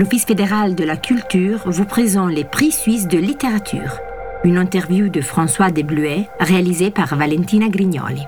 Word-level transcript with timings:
l'Office 0.00 0.24
fédéral 0.24 0.74
de 0.74 0.82
la 0.82 0.96
culture 0.96 1.60
vous 1.66 1.84
présente 1.84 2.32
les 2.32 2.44
prix 2.44 2.72
suisses 2.72 3.06
de 3.06 3.18
littérature. 3.18 3.98
Une 4.44 4.56
interview 4.56 5.10
de 5.10 5.20
François 5.20 5.70
Desbluet 5.70 6.26
réalisée 6.40 6.90
par 6.90 7.14
Valentina 7.16 7.68
Grignoli. 7.68 8.26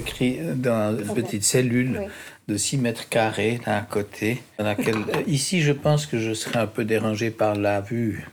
J'écris 0.00 0.38
dans 0.56 0.96
une 0.98 1.14
petite 1.14 1.44
cellule 1.44 2.08
de 2.48 2.56
6 2.56 2.78
mètres 2.78 3.08
carrés 3.08 3.60
d'un 3.66 3.82
côté. 3.82 4.42
Dans 4.58 4.64
laquelle, 4.64 4.96
ici, 5.26 5.60
je 5.60 5.72
pense 5.72 6.06
que 6.06 6.18
je 6.18 6.32
serais 6.32 6.58
un 6.58 6.66
peu 6.66 6.84
dérangé 6.84 7.30
par 7.30 7.54
la 7.54 7.80
vue 7.80 8.26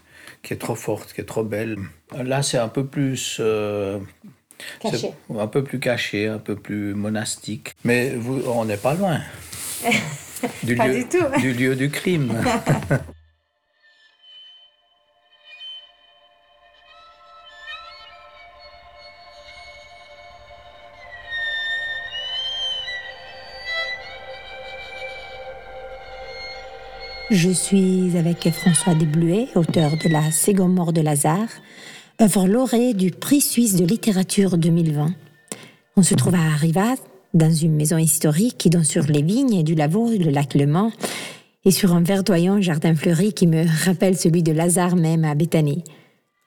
qui 0.43 0.53
est 0.53 0.57
trop 0.57 0.75
forte, 0.75 1.11
qui 1.13 1.21
est 1.21 1.25
trop 1.25 1.43
belle. 1.43 1.77
Là, 2.15 2.41
c'est 2.41 2.57
un 2.57 2.69
peu 2.69 2.85
plus. 2.85 3.37
Euh, 3.41 3.99
caché. 4.79 5.11
Un 5.37 5.47
peu 5.47 5.63
plus 5.63 5.79
caché, 5.79 6.27
un 6.27 6.39
peu 6.39 6.55
plus 6.55 6.93
monastique. 6.93 7.75
Mais 7.83 8.11
vous, 8.15 8.41
on 8.47 8.63
n'est 8.63 8.77
pas 8.77 8.93
loin. 8.93 9.19
du, 10.63 10.75
pas 10.75 10.87
lieu, 10.87 11.03
du, 11.03 11.09
tout. 11.09 11.39
du 11.41 11.53
lieu 11.53 11.75
du 11.75 11.89
crime. 11.89 12.33
Je 27.29 27.49
suis 27.49 28.17
avec 28.17 28.49
François 28.51 28.95
Desbluet, 28.95 29.49
auteur 29.55 29.97
de 29.97 30.07
La 30.07 30.21
mort 30.65 30.93
de 30.93 31.01
Lazare, 31.01 31.49
œuvre 32.21 32.47
lauréée 32.47 32.93
du 32.93 33.11
prix 33.11 33.41
suisse 33.41 33.75
de 33.75 33.83
littérature 33.83 34.57
2020. 34.57 35.13
On 35.97 36.03
se 36.03 36.15
trouve 36.15 36.35
à 36.35 36.55
Rivaz, 36.55 36.99
dans 37.33 37.51
une 37.51 37.75
maison 37.75 37.97
historique 37.97 38.57
qui 38.57 38.69
donne 38.69 38.85
sur 38.85 39.03
les 39.03 39.21
vignes 39.21 39.61
du 39.63 39.75
Lavaux, 39.75 40.09
le 40.09 40.31
lac 40.31 40.53
Le 40.53 40.67
Mans, 40.67 40.93
et 41.65 41.71
sur 41.71 41.93
un 41.93 42.01
verdoyant 42.01 42.61
jardin 42.61 42.95
fleuri 42.95 43.33
qui 43.33 43.45
me 43.45 43.65
rappelle 43.85 44.17
celui 44.17 44.41
de 44.41 44.53
Lazare 44.53 44.95
même 44.95 45.25
à 45.25 45.35
Béthanie. 45.35 45.83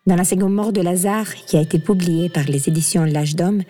Dans 0.07 0.17
La 0.17 0.25
Seconde 0.25 0.55
mort 0.55 0.73
de 0.73 0.81
Lazare, 0.81 1.35
qui 1.47 1.59
a 1.59 1.61
été 1.61 1.79
publiée 1.79 2.31
par 2.31 2.45
les 2.45 2.71
éditions 2.71 3.05
L'Âge 3.05 3.37
d'Homme, 3.37 3.65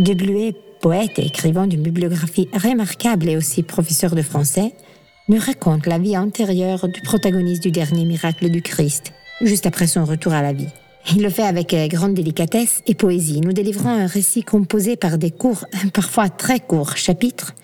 Desbluet, 0.00 0.56
poète 0.80 1.20
et 1.20 1.26
écrivain 1.26 1.68
d'une 1.68 1.82
bibliographie 1.82 2.48
remarquable 2.52 3.28
et 3.28 3.36
aussi 3.36 3.62
professeur 3.62 4.16
de 4.16 4.22
français, 4.22 4.72
me 5.28 5.38
raconte 5.38 5.86
la 5.86 5.98
vie 5.98 6.16
antérieure 6.16 6.88
du 6.88 7.00
protagoniste 7.00 7.62
du 7.62 7.70
dernier 7.70 8.04
miracle 8.04 8.50
du 8.50 8.62
Christ, 8.62 9.12
juste 9.40 9.66
après 9.66 9.86
son 9.86 10.04
retour 10.04 10.32
à 10.32 10.42
la 10.42 10.52
vie. 10.52 10.68
Il 11.14 11.22
le 11.22 11.30
fait 11.30 11.42
avec 11.42 11.74
euh, 11.74 11.88
grande 11.88 12.14
délicatesse 12.14 12.82
et 12.86 12.94
poésie, 12.94 13.40
nous 13.40 13.52
délivrant 13.52 13.90
un 13.90 14.06
récit 14.06 14.42
composé 14.42 14.96
par 14.96 15.18
des 15.18 15.30
courts, 15.30 15.66
parfois 15.92 16.28
très 16.28 16.60
courts 16.60 16.96
chapitres, 16.96 17.54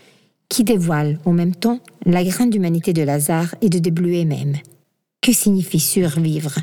qui 0.48 0.64
dévoilent 0.64 1.18
en 1.24 1.32
même 1.32 1.54
temps 1.54 1.80
la 2.06 2.24
grande 2.24 2.54
humanité 2.54 2.92
de 2.92 3.02
Lazare 3.02 3.54
et 3.60 3.68
de 3.68 3.78
Débluet 3.78 4.24
même. 4.24 4.56
Que 5.20 5.32
signifie 5.32 5.80
survivre? 5.80 6.54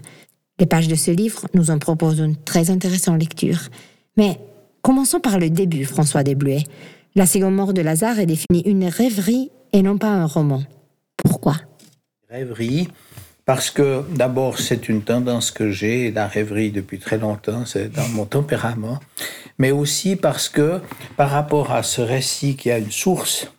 Les 0.60 0.66
pages 0.66 0.88
de 0.88 0.96
ce 0.96 1.12
livre 1.12 1.48
nous 1.54 1.70
en 1.70 1.80
proposent 1.80 2.20
une 2.20 2.38
très 2.38 2.70
intéressante 2.72 3.20
lecture. 3.20 3.60
Mais 4.18 4.40
commençons 4.82 5.20
par 5.20 5.40
le 5.40 5.50
début, 5.50 5.86
François 5.86 6.24
Débluet. 6.24 6.64
La 7.16 7.26
seconde 7.26 7.56
mort 7.56 7.74
de 7.74 7.82
Lazare 7.82 8.20
est 8.20 8.26
définie 8.26 8.64
une 8.66 8.86
rêverie 8.86 9.52
et 9.74 9.82
non 9.82 9.98
pas 9.98 10.10
un 10.10 10.26
roman. 10.26 10.64
Pourquoi 11.26 11.56
Rêverie, 12.30 12.88
parce 13.46 13.70
que 13.70 14.04
d'abord 14.10 14.60
c'est 14.60 14.90
une 14.90 15.02
tendance 15.02 15.52
que 15.52 15.72
j'ai, 15.72 16.12
la 16.12 16.28
rêverie 16.28 16.72
depuis 16.72 17.00
très 17.00 17.18
longtemps, 17.18 17.66
c'est 17.66 17.92
dans 17.92 18.08
mon 18.10 18.26
tempérament, 18.26 19.00
mais 19.58 19.72
aussi 19.72 20.16
parce 20.16 20.50
que 20.50 20.80
par 21.18 21.30
rapport 21.30 21.72
à 21.72 21.84
ce 21.84 22.02
récit 22.02 22.56
qui 22.56 22.72
a 22.72 22.78
une 22.78 22.92
source 22.92 23.52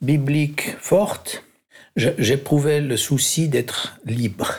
biblique 0.00 0.76
forte, 0.78 1.44
j'éprouvais 1.96 2.80
le 2.80 2.96
souci 2.96 3.48
d'être 3.48 3.98
libre. 4.04 4.52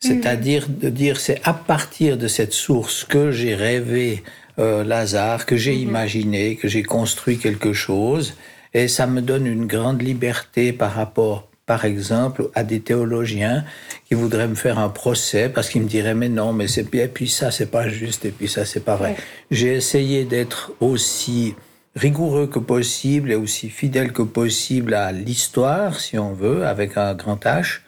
C'est-à-dire 0.00 0.68
de 0.68 0.88
dire 0.90 1.18
c'est 1.18 1.40
à 1.44 1.52
partir 1.52 2.16
de 2.16 2.28
cette 2.28 2.52
source 2.52 3.04
que 3.04 3.32
j'ai 3.32 3.54
rêvé 3.54 4.22
euh, 4.58 4.84
Lazare, 4.84 5.44
que 5.44 5.56
j'ai 5.56 5.74
mhm. 5.74 5.88
imaginé, 5.88 6.56
que 6.56 6.68
j'ai 6.68 6.82
construit 6.84 7.38
quelque 7.38 7.72
chose, 7.72 8.34
et 8.74 8.86
ça 8.86 9.06
me 9.06 9.20
donne 9.20 9.46
une 9.46 9.66
grande 9.66 10.02
liberté 10.02 10.72
par 10.72 10.94
rapport 10.94 11.47
par 11.68 11.84
exemple, 11.84 12.48
à 12.54 12.64
des 12.64 12.80
théologiens 12.80 13.62
qui 14.06 14.14
voudraient 14.14 14.48
me 14.48 14.54
faire 14.54 14.78
un 14.78 14.88
procès 14.88 15.50
parce 15.50 15.68
qu'ils 15.68 15.82
me 15.82 15.86
diraient 15.86 16.14
mais 16.14 16.30
non, 16.30 16.54
mais 16.54 16.66
c'est 16.66 16.90
bien, 16.90 17.04
et 17.04 17.08
puis 17.08 17.28
ça 17.28 17.50
c'est 17.50 17.70
pas 17.70 17.88
juste, 17.88 18.24
et 18.24 18.30
puis 18.30 18.48
ça 18.48 18.64
c'est 18.64 18.80
pas 18.80 18.96
vrai. 18.96 19.16
J'ai 19.50 19.74
essayé 19.74 20.24
d'être 20.24 20.72
aussi 20.80 21.54
rigoureux 21.94 22.46
que 22.46 22.58
possible 22.58 23.30
et 23.30 23.34
aussi 23.34 23.68
fidèle 23.68 24.12
que 24.12 24.22
possible 24.22 24.94
à 24.94 25.12
l'histoire, 25.12 26.00
si 26.00 26.18
on 26.18 26.32
veut, 26.32 26.66
avec 26.66 26.96
un 26.96 27.14
grand 27.14 27.44
H. 27.44 27.80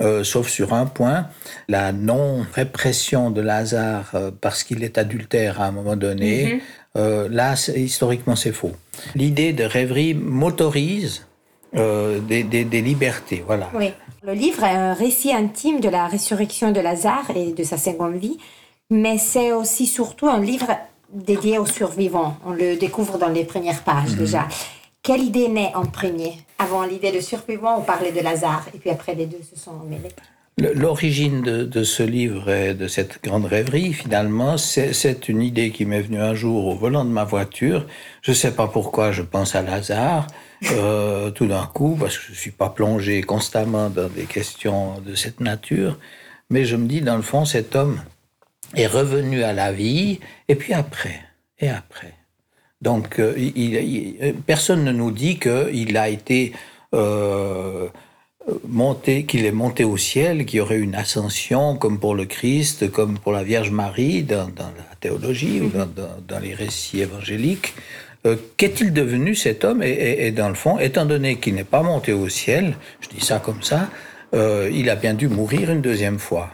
Euh, 0.00 0.24
sauf 0.24 0.48
sur 0.48 0.72
un 0.72 0.86
point, 0.86 1.26
la 1.68 1.92
non-répression 1.92 3.30
de 3.30 3.42
Lazare 3.42 4.12
euh, 4.14 4.30
parce 4.40 4.64
qu'il 4.64 4.82
est 4.82 4.96
adultère 4.96 5.60
à 5.60 5.66
un 5.66 5.72
moment 5.72 5.96
donné, 5.96 6.46
mm-hmm. 6.46 6.60
euh, 6.96 7.28
là, 7.30 7.54
historiquement, 7.76 8.34
c'est 8.34 8.52
faux. 8.52 8.72
L'idée 9.14 9.52
de 9.52 9.64
rêverie 9.64 10.14
m'autorise 10.14 11.26
euh, 11.76 12.18
des, 12.20 12.64
libertés. 12.82 13.42
Voilà. 13.46 13.70
Oui. 13.74 13.92
Le 14.22 14.32
livre 14.32 14.64
est 14.64 14.74
un 14.74 14.92
récit 14.92 15.32
intime 15.32 15.80
de 15.80 15.88
la 15.88 16.06
résurrection 16.06 16.72
de 16.72 16.80
Lazare 16.80 17.30
et 17.34 17.52
de 17.52 17.64
sa 17.64 17.78
seconde 17.78 18.16
vie, 18.16 18.38
mais 18.90 19.18
c'est 19.18 19.52
aussi 19.52 19.86
surtout 19.86 20.28
un 20.28 20.40
livre 20.40 20.68
dédié 21.12 21.58
aux 21.58 21.66
survivants. 21.66 22.36
On 22.44 22.52
le 22.52 22.76
découvre 22.76 23.18
dans 23.18 23.28
les 23.28 23.44
premières 23.44 23.82
pages 23.82 24.12
mhm. 24.12 24.18
déjà. 24.18 24.48
Quelle 25.02 25.22
idée 25.22 25.48
naît 25.48 25.72
en 25.74 25.86
premier? 25.86 26.34
Avant 26.58 26.82
l'idée 26.82 27.12
de 27.12 27.20
survivant, 27.20 27.78
on 27.78 27.82
parlait 27.82 28.12
de 28.12 28.20
Lazare, 28.20 28.66
et 28.74 28.78
puis 28.78 28.90
après 28.90 29.14
les 29.14 29.26
deux 29.26 29.40
se 29.42 29.58
sont 29.58 29.78
mêlés. 29.88 30.14
L'origine 30.60 31.40
de, 31.40 31.84
ce 31.84 32.02
livre 32.02 32.50
et 32.50 32.74
de 32.74 32.86
cette 32.86 33.24
grande 33.24 33.46
rêverie, 33.46 33.94
finalement, 33.94 34.58
c'est 34.58 35.28
une 35.28 35.40
idée 35.40 35.70
qui 35.70 35.86
m'est 35.86 36.02
venue 36.02 36.20
un 36.20 36.34
jour 36.34 36.66
au 36.66 36.74
volant 36.74 37.06
de 37.06 37.10
ma 37.10 37.24
voiture. 37.24 37.86
Je 38.20 38.32
ne 38.32 38.36
sais 38.36 38.52
pas 38.52 38.66
pourquoi 38.66 39.10
je 39.10 39.22
pense 39.22 39.54
à 39.54 39.62
Lazare. 39.62 40.26
Euh, 40.72 41.30
tout 41.34 41.46
d'un 41.46 41.64
coup, 41.64 41.96
parce 41.98 42.18
que 42.18 42.26
je 42.26 42.32
ne 42.32 42.36
suis 42.36 42.50
pas 42.50 42.68
plongé 42.68 43.22
constamment 43.22 43.88
dans 43.88 44.08
des 44.08 44.24
questions 44.24 45.00
de 45.00 45.14
cette 45.14 45.40
nature, 45.40 45.98
mais 46.50 46.66
je 46.66 46.76
me 46.76 46.86
dis, 46.86 47.00
dans 47.00 47.16
le 47.16 47.22
fond, 47.22 47.46
cet 47.46 47.74
homme 47.74 47.98
est 48.74 48.86
revenu 48.86 49.42
à 49.42 49.54
la 49.54 49.72
vie, 49.72 50.20
et 50.48 50.56
puis 50.56 50.74
après, 50.74 51.20
et 51.58 51.70
après. 51.70 52.14
Donc, 52.82 53.18
euh, 53.18 53.34
personne 54.46 54.84
ne 54.84 54.92
nous 54.92 55.10
dit 55.10 55.38
qu'il 55.38 55.96
a 55.96 56.10
été 56.10 56.52
euh, 56.94 57.88
monté, 58.68 59.24
qu'il 59.24 59.44
est 59.44 59.52
monté 59.52 59.84
au 59.84 59.96
ciel, 59.96 60.44
qu'il 60.46 60.58
y 60.58 60.60
aurait 60.60 60.78
une 60.78 60.94
ascension 60.94 61.76
comme 61.76 61.98
pour 61.98 62.14
le 62.14 62.24
Christ, 62.24 62.90
comme 62.90 63.18
pour 63.18 63.32
la 63.32 63.42
Vierge 63.42 63.70
Marie 63.70 64.22
dans, 64.22 64.48
la 64.56 64.96
théologie 65.00 65.60
ou 65.60 65.70
dans 65.70 66.38
les 66.40 66.54
récits 66.54 67.00
évangéliques. 67.00 67.74
Euh, 68.26 68.36
qu'est-il 68.56 68.92
devenu 68.92 69.34
cet 69.34 69.64
homme? 69.64 69.82
Et, 69.82 70.30
dans 70.32 70.48
le 70.48 70.54
fond, 70.54 70.78
étant 70.78 71.06
donné 71.06 71.36
qu'il 71.36 71.54
n'est 71.54 71.64
pas 71.64 71.82
monté 71.82 72.12
au 72.12 72.28
ciel, 72.28 72.76
je 73.00 73.08
dis 73.08 73.24
ça 73.24 73.38
comme 73.38 73.62
ça, 73.62 73.88
euh, 74.34 74.70
il 74.72 74.90
a 74.90 74.96
bien 74.96 75.14
dû 75.14 75.28
mourir 75.28 75.70
une 75.70 75.80
deuxième 75.80 76.18
fois. 76.18 76.50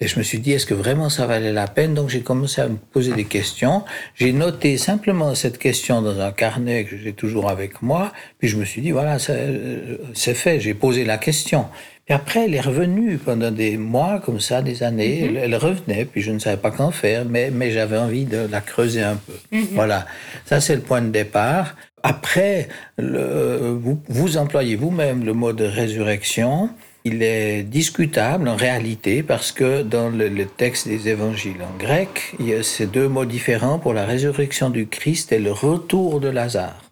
Et 0.00 0.06
je 0.06 0.16
me 0.16 0.22
suis 0.22 0.38
dit, 0.38 0.52
est-ce 0.52 0.64
que 0.64 0.74
vraiment 0.74 1.08
ça 1.08 1.26
valait 1.26 1.52
la 1.52 1.66
peine? 1.66 1.94
Donc 1.94 2.08
j'ai 2.08 2.20
commencé 2.20 2.60
à 2.60 2.68
me 2.68 2.76
poser 2.76 3.12
des 3.14 3.24
questions. 3.24 3.82
J'ai 4.14 4.32
noté 4.32 4.76
simplement 4.76 5.34
cette 5.34 5.58
question 5.58 6.02
dans 6.02 6.20
un 6.20 6.30
carnet 6.30 6.84
que 6.84 6.96
j'ai 6.96 7.12
toujours 7.12 7.50
avec 7.50 7.82
moi. 7.82 8.12
Puis 8.38 8.48
je 8.48 8.56
me 8.56 8.64
suis 8.64 8.80
dit, 8.80 8.92
voilà, 8.92 9.16
euh, 9.30 9.96
c'est 10.14 10.34
fait, 10.34 10.60
j'ai 10.60 10.74
posé 10.74 11.04
la 11.04 11.18
question. 11.18 11.66
Et 12.08 12.12
après, 12.12 12.44
elle 12.44 12.54
est 12.54 12.60
revenue 12.60 13.18
pendant 13.18 13.50
des 13.50 13.76
mois, 13.76 14.20
comme 14.24 14.40
ça, 14.40 14.62
des 14.62 14.84
années. 14.84 15.28
Mhm. 15.28 15.36
elle, 15.36 15.56
revenait, 15.56 16.04
puis 16.04 16.22
je 16.22 16.30
ne 16.30 16.38
savais 16.38 16.56
pas 16.56 16.70
qu'en 16.70 16.92
faire, 16.92 17.24
mais, 17.24 17.50
mais 17.50 17.72
j'avais 17.72 17.98
envie 17.98 18.24
de 18.24 18.46
la 18.50 18.60
creuser 18.60 19.02
un 19.02 19.16
peu. 19.16 19.32
Mhm. 19.50 19.66
Voilà, 19.72 20.06
ça 20.46 20.60
c'est 20.60 20.76
le 20.76 20.80
point 20.80 21.02
de 21.02 21.10
départ. 21.10 21.74
Après, 22.04 22.68
le, 22.96 23.76
vous, 23.78 24.00
vous 24.08 24.36
employez 24.36 24.76
vous-même 24.76 25.24
le 25.24 25.32
mot 25.32 25.52
de 25.52 25.64
résurrection. 25.64 26.70
Il 27.10 27.22
est 27.22 27.62
discutable 27.62 28.48
en 28.48 28.56
réalité 28.56 29.22
parce 29.22 29.50
que 29.50 29.82
dans 29.82 30.10
le, 30.10 30.28
le 30.28 30.44
texte 30.44 30.86
des 30.86 31.08
évangiles 31.08 31.62
en 31.62 31.78
grec, 31.78 32.34
il 32.38 32.48
y 32.48 32.54
a 32.54 32.62
ces 32.62 32.86
deux 32.86 33.08
mots 33.08 33.24
différents 33.24 33.78
pour 33.78 33.94
la 33.94 34.04
résurrection 34.04 34.68
du 34.68 34.86
Christ 34.88 35.32
et 35.32 35.38
le 35.38 35.52
retour 35.52 36.20
de 36.20 36.28
Lazare. 36.28 36.82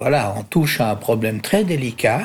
Voilà, 0.00 0.34
on 0.38 0.42
touche 0.42 0.80
à 0.80 0.90
un 0.90 0.96
problème 0.96 1.42
très 1.42 1.64
délicat 1.64 2.22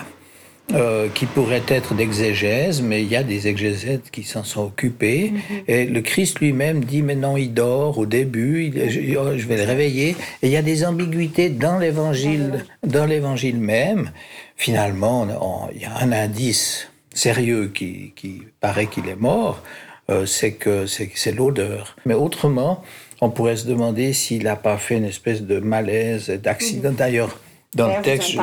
euh, 0.74 1.08
qui 1.14 1.26
pourraient 1.26 1.64
être 1.68 1.94
d'exégèse, 1.94 2.82
mais 2.82 3.02
il 3.02 3.10
y 3.10 3.16
a 3.16 3.24
des 3.24 3.48
exégètes 3.48 4.10
qui 4.12 4.24
s'en 4.24 4.44
sont 4.44 4.64
occupés. 4.64 5.32
Mhm. 5.32 5.40
Et 5.68 5.86
le 5.86 6.02
Christ 6.02 6.40
lui-même 6.40 6.84
dit, 6.84 7.02
mais 7.02 7.16
non, 7.16 7.38
il 7.38 7.54
dort 7.54 7.98
au 7.98 8.06
début, 8.06 8.74
je, 8.74 9.48
vais 9.48 9.58
le 9.58 9.64
réveiller. 9.64 10.16
Et 10.42 10.48
il 10.48 10.50
y 10.50 10.58
a 10.58 10.62
des 10.62 10.86
ambiguïtés 10.86 11.50
dans 11.50 11.78
l'évangile, 11.78 12.66
dans 12.86 13.06
l'évangile 13.06 13.58
même. 13.58 14.12
Finalement, 14.56 15.26
il 15.74 15.82
y 15.82 15.86
a 15.86 15.98
un 16.00 16.12
indice 16.12 16.90
sérieux 17.18 17.72
qui, 17.74 18.14
qui 18.16 18.44
paraît 18.60 18.88
qu'il 18.88 19.08
est 19.08 19.20
mort, 19.20 19.62
euh, 20.10 20.26
c'est 20.26 20.54
que 20.54 20.86
c'est 20.86 21.32
l'odeur. 21.32 21.96
Mais 22.06 22.14
autrement, 22.14 22.84
on 23.20 23.30
pourrait 23.30 23.58
se 23.58 23.68
demander 23.68 24.14
s'il 24.14 24.44
n'a 24.44 24.56
pas 24.56 24.78
fait 24.78 24.96
une 24.98 25.06
espèce 25.06 25.42
de 25.42 25.60
malaise, 25.60 26.30
d'accident. 26.30 26.92
Mhm. 26.92 26.96
D'ailleurs, 26.96 27.40
dans 27.76 27.88
le 27.88 28.02
texte, 28.02 28.38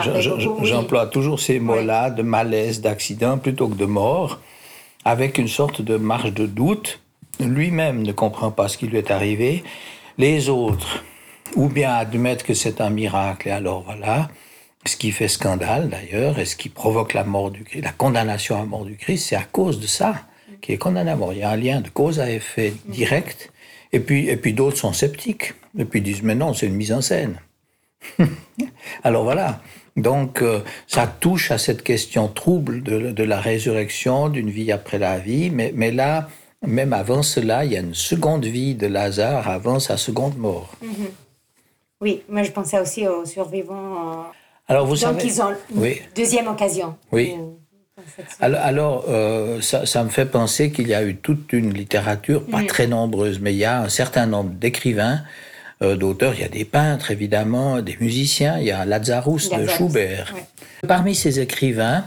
j'emploie 0.62 1.06
toujours 1.06 1.40
ces 1.40 1.58
mots-là, 1.58 2.10
de 2.10 2.22
malaise, 2.22 2.80
d'accident, 2.80 3.38
plutôt 3.38 3.68
que 3.68 3.76
de 3.76 3.86
mort, 3.86 4.40
avec 5.04 5.38
une 5.38 5.48
sorte 5.48 5.80
de 5.80 5.96
marge 5.96 6.34
de 6.34 6.46
doute. 6.46 7.00
Lui-même 7.40 8.02
ne 8.02 8.12
comprend 8.12 8.50
pas 8.50 8.68
ce 8.68 8.76
qui 8.76 8.86
lui 8.86 8.98
est 8.98 9.10
arrivé. 9.10 9.64
Les 10.18 10.48
autres, 10.48 11.02
ou 11.56 11.68
bien 11.68 11.92
admettent 11.92 12.42
que 12.42 12.54
c'est 12.54 12.80
un 12.80 12.90
miracle, 12.90 13.48
et 13.48 13.52
alors 13.52 13.82
voilà, 13.82 14.28
ce 14.86 14.96
qui 14.96 15.12
fait 15.12 15.28
scandale 15.28 15.88
d'ailleurs, 15.88 16.38
et 16.38 16.44
ce 16.44 16.56
qui 16.56 16.68
provoque 16.68 17.14
la 17.14 17.24
condamnation 17.96 18.60
à 18.60 18.64
mort 18.64 18.84
du 18.84 18.96
Christ, 18.96 19.28
c'est 19.28 19.36
à 19.36 19.44
cause 19.44 19.80
de 19.80 19.86
ça 19.86 20.26
qui 20.64 20.72
est 20.72 20.78
condamné 20.78 21.10
à 21.10 21.16
mort. 21.16 21.34
Il 21.34 21.40
y 21.40 21.42
a 21.42 21.50
un 21.50 21.56
lien 21.56 21.82
de 21.82 21.90
cause 21.90 22.20
à 22.20 22.30
effet 22.30 22.72
direct, 22.86 23.52
et 23.92 24.00
puis, 24.00 24.28
et 24.28 24.36
puis 24.38 24.54
d'autres 24.54 24.78
sont 24.78 24.94
sceptiques, 24.94 25.52
et 25.78 25.84
puis 25.84 26.00
disent, 26.00 26.22
mais 26.22 26.34
non, 26.34 26.54
c'est 26.54 26.66
une 26.66 26.74
mise 26.74 26.92
en 26.92 27.02
scène. 27.02 27.38
Alors 29.04 29.24
voilà. 29.24 29.60
Donc 29.96 30.40
euh, 30.40 30.60
ça 30.86 31.06
touche 31.06 31.50
à 31.50 31.58
cette 31.58 31.82
question 31.82 32.28
trouble 32.28 32.82
de, 32.82 33.22
la 33.22 33.40
résurrection, 33.40 34.30
d'une 34.30 34.48
vie 34.48 34.72
après 34.72 34.98
la 34.98 35.18
vie, 35.18 35.50
mais, 35.50 35.90
là, 35.90 36.28
même 36.66 36.94
avant 36.94 37.22
cela, 37.22 37.66
il 37.66 37.72
y 37.72 37.76
a 37.76 37.80
une 37.80 37.94
seconde 37.94 38.46
vie 38.46 38.74
de 38.74 38.86
Lazare 38.86 39.48
avant 39.48 39.78
sa 39.78 39.98
seconde 39.98 40.38
mort. 40.38 40.72
Mhm. 40.82 41.08
Oui, 42.00 42.22
moi 42.28 42.42
je 42.42 42.50
pensais 42.50 42.78
aussi 42.80 43.06
aux 43.06 43.24
survivants. 43.24 44.12
Euh, 44.12 44.22
alors 44.68 44.86
vous 44.86 44.96
Donc 44.96 45.20
savez, 45.20 45.26
ils 45.26 45.42
ont 45.42 45.54
oui. 45.74 46.00
deuxième 46.16 46.48
occasion. 46.48 46.96
Oui. 47.12 47.34
Alors, 48.40 48.60
alors 48.60 49.04
euh, 49.08 49.60
ça, 49.60 49.86
ça, 49.86 50.02
me 50.04 50.08
fait 50.08 50.26
penser 50.26 50.70
qu'il 50.70 50.88
y 50.88 50.94
a 50.94 51.02
eu 51.04 51.16
toute 51.16 51.52
une 51.52 51.72
littérature, 51.72 52.44
pas 52.44 52.60
mhm. 52.60 52.66
très 52.66 52.86
nombreuse, 52.86 53.40
mais 53.40 53.52
il 53.52 53.58
y 53.58 53.64
a 53.64 53.82
un 53.82 53.88
certain 53.88 54.26
nombre 54.26 54.50
d'écrivains 54.50 55.20
euh, 55.82 55.96
d'auteurs. 55.96 56.34
Il 56.34 56.40
y 56.40 56.44
a 56.44 56.48
des 56.48 56.64
peintres, 56.64 57.10
évidemment, 57.10 57.82
des 57.82 57.96
musiciens. 58.00 58.58
Il 58.58 58.66
y 58.66 58.70
a 58.70 58.84
Lazarus, 58.84 59.50
de 59.50 59.66
Schubert. 59.66 60.34
Parmi 60.86 61.14
ces 61.14 61.40
écrivains, 61.40 62.04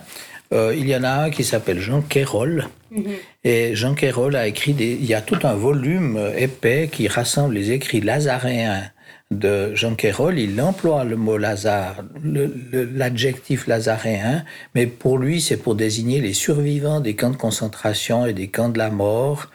euh, 0.53 0.75
il 0.77 0.87
y 0.87 0.95
en 0.95 1.03
a 1.03 1.25
un 1.25 1.29
qui 1.29 1.43
s'appelle 1.43 1.79
Jean 1.79 2.01
Quérol. 2.01 2.67
Mhm. 2.91 3.03
Et 3.43 3.75
Jean 3.75 3.93
Quérol 3.93 4.35
a 4.35 4.47
écrit 4.47 4.73
des... 4.73 4.93
Il 4.93 5.05
y 5.05 5.13
a 5.13 5.21
tout 5.21 5.39
un 5.43 5.55
volume 5.55 6.19
épais 6.35 6.89
qui 6.91 7.07
rassemble 7.07 7.53
les 7.53 7.71
écrits 7.71 8.01
lazaréens 8.01 8.83
de 9.31 9.75
Jean 9.75 9.95
Quérol. 9.95 10.39
Il 10.39 10.59
emploie 10.61 11.03
le 11.03 11.15
mot 11.15 11.37
Lazare, 11.37 12.03
l'adjectif 12.23 13.67
lazaréen, 13.67 14.45
mais 14.75 14.87
pour 14.87 15.17
lui, 15.17 15.41
c'est 15.41 15.57
pour 15.57 15.75
désigner 15.75 16.21
les 16.21 16.33
survivants 16.33 16.99
des 16.99 17.15
camps 17.15 17.31
de 17.31 17.37
concentration 17.37 18.25
et 18.25 18.33
des 18.33 18.47
camps 18.47 18.69
de 18.69 18.77
la 18.77 18.89
mort. 18.89 19.49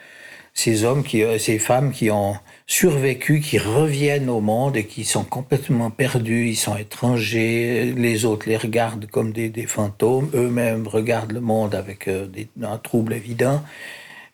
Ces 0.54 0.84
hommes, 0.84 1.02
qui, 1.02 1.22
euh, 1.22 1.38
ces 1.38 1.58
femmes 1.58 1.92
qui 1.92 2.10
ont 2.10 2.36
survécu, 2.66 3.40
qui 3.40 3.58
reviennent 3.58 4.28
au 4.28 4.40
monde 4.40 4.76
et 4.76 4.84
qui 4.84 5.04
sont 5.04 5.24
complètement 5.24 5.90
perdus, 5.90 6.48
ils 6.50 6.56
sont 6.56 6.76
étrangers, 6.76 7.94
les 7.96 8.26
autres 8.26 8.48
les 8.48 8.58
regardent 8.58 9.06
comme 9.06 9.32
des, 9.32 9.50
fantômes, 9.66 10.30
eux-mêmes 10.34 10.86
regardent 10.86 11.32
le 11.32 11.40
monde 11.40 11.74
avec 11.74 12.06
euh, 12.06 12.26
un 12.62 12.76
trouble 12.76 13.14
évident. 13.14 13.62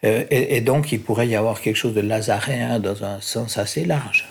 Euh, 0.04 0.24
et, 0.30 0.60
donc 0.60 0.92
il 0.92 1.00
pourrait 1.00 1.28
y 1.28 1.36
avoir 1.36 1.60
quelque 1.60 1.76
chose 1.76 1.94
de 1.94 2.00
lazaréen 2.00 2.78
dans 2.78 3.04
un 3.04 3.20
sens 3.20 3.58
assez 3.58 3.84
large. 3.84 4.28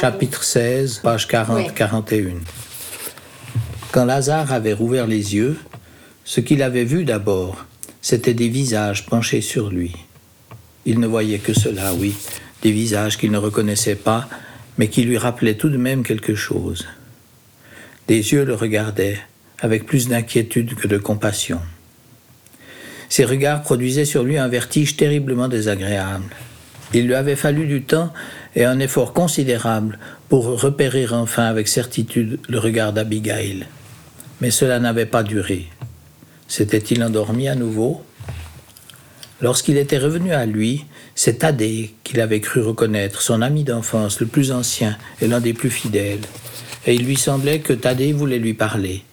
Chapitre 0.00 0.44
16, 0.44 1.00
page 1.02 1.26
40-41. 1.26 2.36
Quand 3.90 4.04
Lazare 4.04 4.52
avait 4.52 4.72
rouvert 4.72 5.08
les 5.08 5.34
yeux, 5.34 5.56
ce 6.24 6.40
qu'il 6.40 6.62
avait 6.62 6.84
vu 6.84 7.04
d'abord, 7.04 7.66
c'était 8.00 8.34
des 8.34 8.48
visages 8.48 9.06
penchés 9.06 9.40
sur 9.40 9.70
lui. 9.70 9.96
Il 10.86 11.00
ne 11.00 11.08
voyait 11.08 11.40
que 11.40 11.52
cela, 11.52 11.94
oui, 11.94 12.14
des 12.62 12.70
visages 12.70 13.18
qu'il 13.18 13.32
ne 13.32 13.38
reconnaissait 13.38 13.96
pas, 13.96 14.28
mais 14.78 14.86
qui 14.86 15.02
lui 15.02 15.18
rappelaient 15.18 15.56
tout 15.56 15.68
de 15.68 15.76
même 15.76 16.04
quelque 16.04 16.36
chose. 16.36 16.86
Des 18.06 18.32
yeux 18.32 18.44
le 18.44 18.54
regardaient, 18.54 19.18
avec 19.58 19.84
plus 19.84 20.06
d'inquiétude 20.06 20.76
que 20.76 20.86
de 20.86 20.98
compassion. 20.98 21.60
Ces 23.08 23.24
regards 23.24 23.62
produisaient 23.62 24.04
sur 24.04 24.22
lui 24.22 24.38
un 24.38 24.48
vertige 24.48 24.96
terriblement 24.96 25.48
désagréable. 25.48 26.36
Il 26.94 27.06
lui 27.06 27.14
avait 27.14 27.36
fallu 27.36 27.66
du 27.66 27.82
temps 27.82 28.12
et 28.56 28.64
un 28.64 28.78
effort 28.78 29.12
considérable 29.12 29.98
pour 30.28 30.60
repérer 30.60 31.06
enfin 31.10 31.44
avec 31.44 31.68
certitude 31.68 32.38
le 32.48 32.58
regard 32.58 32.92
d'Abigail. 32.92 33.66
Mais 34.40 34.50
cela 34.50 34.78
n'avait 34.78 35.06
pas 35.06 35.22
duré. 35.22 35.66
S'était-il 36.46 37.02
endormi 37.02 37.48
à 37.48 37.54
nouveau? 37.54 38.02
Lorsqu'il 39.40 39.76
était 39.76 39.98
revenu 39.98 40.32
à 40.32 40.46
lui, 40.46 40.84
c'est 41.14 41.40
Thaddée 41.40 41.94
qu'il 42.04 42.20
avait 42.20 42.40
cru 42.40 42.60
reconnaître, 42.60 43.22
son 43.22 43.42
ami 43.42 43.64
d'enfance, 43.64 44.20
le 44.20 44.26
plus 44.26 44.50
ancien 44.50 44.96
et 45.20 45.28
l'un 45.28 45.40
des 45.40 45.52
plus 45.52 45.70
fidèles. 45.70 46.24
Et 46.86 46.94
il 46.94 47.04
lui 47.04 47.16
semblait 47.16 47.60
que 47.60 47.72
Thaddée 47.72 48.12
voulait 48.12 48.38
lui 48.38 48.54
parler. 48.54 49.04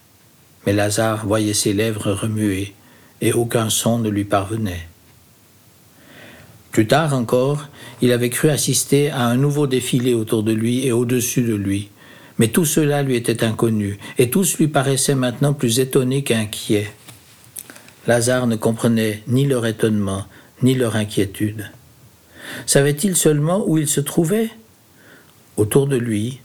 Mais 0.64 0.72
Lazare 0.72 1.26
voyait 1.26 1.54
ses 1.54 1.72
lèvres 1.72 2.10
remuer, 2.10 2.74
et 3.20 3.32
aucun 3.32 3.70
son 3.70 3.98
ne 3.98 4.08
lui 4.08 4.24
parvenait. 4.24 4.88
Plus 6.76 6.86
tard 6.86 7.14
encore, 7.14 7.68
il 8.02 8.12
avait 8.12 8.28
cru 8.28 8.50
assister 8.50 9.08
à 9.10 9.22
un 9.22 9.38
nouveau 9.38 9.66
défilé 9.66 10.12
autour 10.12 10.42
de 10.42 10.52
lui 10.52 10.86
et 10.86 10.92
au-dessus 10.92 11.40
de 11.40 11.54
lui. 11.54 11.88
Mais 12.38 12.48
tout 12.48 12.66
cela 12.66 13.02
lui 13.02 13.16
était 13.16 13.44
inconnu, 13.44 13.98
et 14.18 14.28
tous 14.28 14.58
lui 14.58 14.68
paraissaient 14.68 15.14
maintenant 15.14 15.54
plus 15.54 15.80
étonnés 15.80 16.22
qu'inquiets. 16.22 16.90
Lazare 18.06 18.46
ne 18.46 18.56
comprenait 18.56 19.22
ni 19.26 19.46
leur 19.46 19.64
étonnement, 19.64 20.26
ni 20.62 20.74
leur 20.74 20.96
inquiétude. 20.96 21.70
Savait-il 22.66 23.16
seulement 23.16 23.64
où 23.66 23.78
il 23.78 23.88
se 23.88 24.02
trouvait? 24.02 24.50
Autour 25.56 25.86
de 25.86 25.96
lui, 25.96 26.40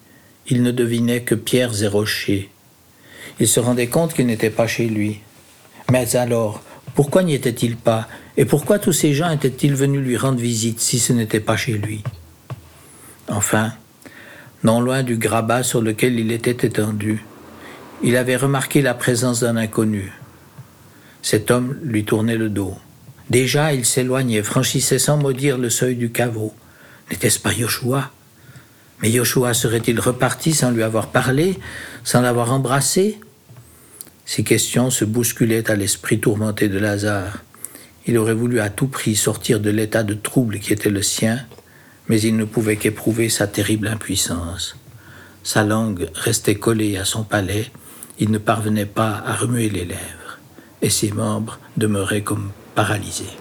il 0.47 0.63
ne 0.63 0.71
devinait 0.71 1.23
que 1.23 1.35
pierres 1.35 1.83
et 1.83 1.87
rochers. 1.87 2.49
Il 3.41 3.49
se 3.49 3.59
rendait 3.59 3.87
compte 3.87 4.13
qu'il 4.13 4.27
n'était 4.27 4.49
pas 4.49 4.67
chez 4.67 4.85
lui. 4.85 5.19
Mais 5.91 6.15
alors, 6.15 6.61
pourquoi 6.95 7.23
n'y 7.23 7.33
était-il 7.33 7.75
pas? 7.75 8.07
Et 8.37 8.45
pourquoi 8.45 8.79
tous 8.79 8.93
ces 8.93 9.13
gens 9.13 9.29
étaient-ils 9.29 9.75
venus 9.75 10.01
lui 10.01 10.17
rendre 10.17 10.39
visite 10.39 10.79
si 10.79 10.99
ce 10.99 11.13
n'était 11.13 11.39
pas 11.39 11.57
chez 11.57 11.73
lui? 11.73 12.03
Enfin, 13.27 13.73
non 14.63 14.79
loin 14.79 15.03
du 15.03 15.17
grabat 15.17 15.63
sur 15.63 15.81
lequel 15.81 16.19
il 16.19 16.31
était 16.31 16.65
étendu, 16.65 17.23
il 18.03 18.15
avait 18.15 18.35
remarqué 18.35 18.81
la 18.81 18.93
présence 18.93 19.41
d'un 19.41 19.57
inconnu. 19.57 20.11
Cet 21.21 21.51
homme 21.51 21.77
lui 21.83 22.03
tournait 22.03 22.37
le 22.37 22.49
dos. 22.49 22.75
Déjà, 23.29 23.73
il 23.73 23.85
s'éloignait, 23.85 24.43
franchissait 24.43 24.99
sans 24.99 25.17
mot 25.17 25.33
dire 25.33 25.57
le 25.57 25.69
seuil 25.69 25.95
du 25.95 26.11
caveau. 26.11 26.53
N'était-ce 27.09 27.39
pas 27.39 27.53
Yoshua? 27.53 28.11
Mais 29.01 29.11
Yoshua 29.11 29.53
serait-il 29.53 29.99
reparti 29.99 30.53
sans 30.53 30.71
lui 30.71 30.83
avoir 30.83 31.07
parlé, 31.07 31.59
sans 32.03 32.21
l'avoir 32.21 32.51
embrassé? 32.51 33.19
Ces 34.25 34.43
questions 34.43 34.89
se 34.89 35.05
bousculaient 35.05 35.69
à 35.69 35.75
l'esprit 35.75 36.19
tourmenté 36.19 36.69
de 36.69 36.77
Lazare. 36.77 37.39
Il 38.07 38.17
aurait 38.17 38.33
voulu 38.33 38.59
à 38.59 38.69
tout 38.69 38.87
prix 38.87 39.15
sortir 39.15 39.59
de 39.59 39.69
l'état 39.69 40.03
de 40.03 40.13
trouble 40.13 40.59
qui 40.59 40.73
était 40.73 40.89
le 40.89 41.01
sien, 41.01 41.39
mais 42.07 42.19
il 42.21 42.35
ne 42.35 42.45
pouvait 42.45 42.77
qu'éprouver 42.77 43.29
sa 43.29 43.47
terrible 43.47 43.87
impuissance. 43.87 44.75
Sa 45.43 45.63
langue 45.63 46.09
restait 46.13 46.55
collée 46.55 46.97
à 46.97 47.05
son 47.05 47.23
palais, 47.23 47.71
il 48.19 48.31
ne 48.31 48.37
parvenait 48.37 48.85
pas 48.85 49.23
à 49.25 49.35
remuer 49.35 49.69
les 49.69 49.85
lèvres, 49.85 50.39
et 50.81 50.89
ses 50.89 51.11
membres 51.11 51.59
demeuraient 51.77 52.21
comme 52.21 52.51
paralysés. 52.75 53.40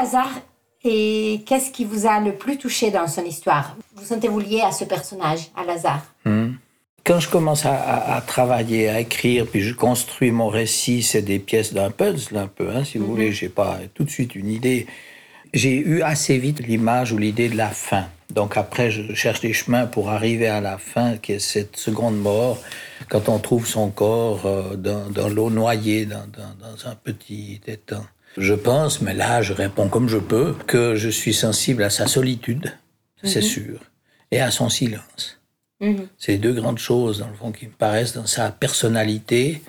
Lazare 0.00 0.40
Et 0.82 1.42
qu'est-ce 1.44 1.70
qui 1.70 1.84
vous 1.84 2.06
a 2.06 2.20
le 2.20 2.32
plus 2.32 2.56
touché 2.56 2.90
dans 2.90 3.06
son 3.06 3.24
histoire? 3.24 3.76
Vous 3.94 4.04
sentez-vous 4.04 4.40
lié 4.40 4.62
à 4.62 4.72
ce 4.72 4.84
personnage, 4.84 5.50
à 5.54 5.64
Lazare? 5.64 6.06
Hmm. 6.24 6.52
Quand 7.04 7.20
je 7.20 7.28
commence 7.28 7.66
à, 7.66 8.22
travailler, 8.26 8.88
à 8.88 9.00
écrire, 9.00 9.46
puis 9.46 9.62
je 9.62 9.74
construis 9.74 10.30
mon 10.30 10.48
récit, 10.48 11.02
c'est 11.02 11.22
des 11.22 11.38
pièces 11.38 11.72
d'un 11.72 11.90
puzzle 11.90 12.36
un 12.36 12.46
peu, 12.46 12.70
hein, 12.70 12.84
si 12.84 12.98
vous 12.98 13.04
mhm. 13.04 13.10
voulez. 13.10 13.32
J'ai 13.32 13.48
pas 13.48 13.78
tout 13.94 14.04
de 14.04 14.10
suite 14.10 14.34
une 14.34 14.48
idée. 14.48 14.86
J'ai 15.52 15.76
eu 15.76 16.02
assez 16.02 16.38
vite 16.38 16.60
l'image 16.60 17.12
ou 17.12 17.18
l'idée 17.18 17.48
de 17.48 17.56
la 17.56 17.68
fin. 17.68 18.06
Donc 18.30 18.56
après, 18.56 18.90
je 18.90 19.12
cherche 19.14 19.40
des 19.40 19.52
chemins 19.52 19.86
pour 19.86 20.10
arriver 20.10 20.46
à 20.46 20.60
la 20.60 20.78
fin, 20.78 21.16
qui 21.16 21.32
est 21.32 21.40
cette 21.40 21.76
seconde 21.76 22.18
mort, 22.18 22.58
quand 23.08 23.28
on 23.28 23.38
trouve 23.38 23.66
son 23.66 23.90
corps 23.90 24.46
euh, 24.46 24.76
dans, 24.76 25.28
l'eau 25.28 25.50
noyée, 25.50 26.06
dans, 26.06 26.22
un 26.84 26.94
petit 26.94 27.60
étang. 27.66 28.04
Je 28.36 28.54
pense, 28.54 29.00
mais 29.00 29.14
là, 29.14 29.42
je 29.42 29.52
réponds 29.52 29.88
comme 29.88 30.08
je 30.08 30.18
peux, 30.18 30.54
que 30.66 30.94
je 30.94 31.08
suis 31.08 31.34
sensible 31.34 31.82
à 31.82 31.90
sa 31.90 32.06
solitude, 32.06 32.72
c'est 33.22 33.42
mhm. 33.42 33.46
sûr, 33.46 33.80
et 34.30 34.40
à 34.40 34.50
son 34.50 34.68
silence. 34.68 35.40
Mhm. 35.80 36.08
C'est 36.18 36.38
deux 36.38 36.52
grandes 36.52 36.78
choses, 36.78 37.18
dans 37.18 37.28
le 37.28 37.34
fond, 37.34 37.52
qui 37.52 37.66
me 37.66 37.72
paraissent 37.72 38.14
dans 38.14 38.26
sa 38.26 38.50
personnalité. 38.50 39.62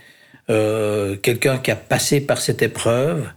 Euh, 0.50 1.16
quelqu'un 1.18 1.58
qui 1.58 1.72
a 1.72 1.76
passé 1.76 2.22
par 2.22 2.40
cette 2.40 2.62
épreuve, 2.62 3.30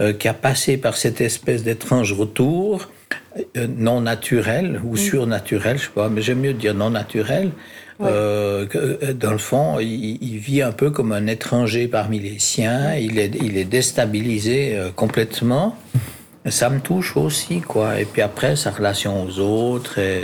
euh, 0.00 0.12
qui 0.12 0.28
a 0.28 0.34
passé 0.34 0.76
par 0.76 0.96
cette 0.96 1.20
espèce 1.20 1.62
d'étrange 1.62 2.12
retour, 2.12 2.90
euh, 3.56 3.66
non 3.66 4.00
naturel 4.00 4.80
ou 4.84 4.94
mm. 4.94 4.96
surnaturel, 4.96 5.78
je 5.78 5.84
sais 5.84 5.90
pas, 5.90 6.08
mais 6.08 6.22
j'aime 6.22 6.40
mieux 6.40 6.54
dire 6.54 6.74
non 6.74 6.90
naturel. 6.90 7.50
Euh, 8.02 8.66
dans 9.14 9.32
le 9.32 9.38
fond, 9.38 9.78
il, 9.78 10.38
vit 10.38 10.62
un 10.62 10.72
peu 10.72 10.90
comme 10.90 11.12
un 11.12 11.26
étranger 11.26 11.88
parmi 11.88 12.18
les 12.18 12.38
siens. 12.38 12.94
Il 12.94 13.18
est, 13.18 13.34
il 13.40 13.56
est 13.56 13.64
déstabilisé 13.64 14.78
complètement. 14.96 15.76
Ça 16.46 16.70
me 16.70 16.80
touche 16.80 17.16
aussi, 17.16 17.60
quoi. 17.60 18.00
Et 18.00 18.06
puis 18.06 18.22
après, 18.22 18.56
sa 18.56 18.70
relation 18.70 19.22
aux 19.22 19.38
autres, 19.38 19.98
et 19.98 20.22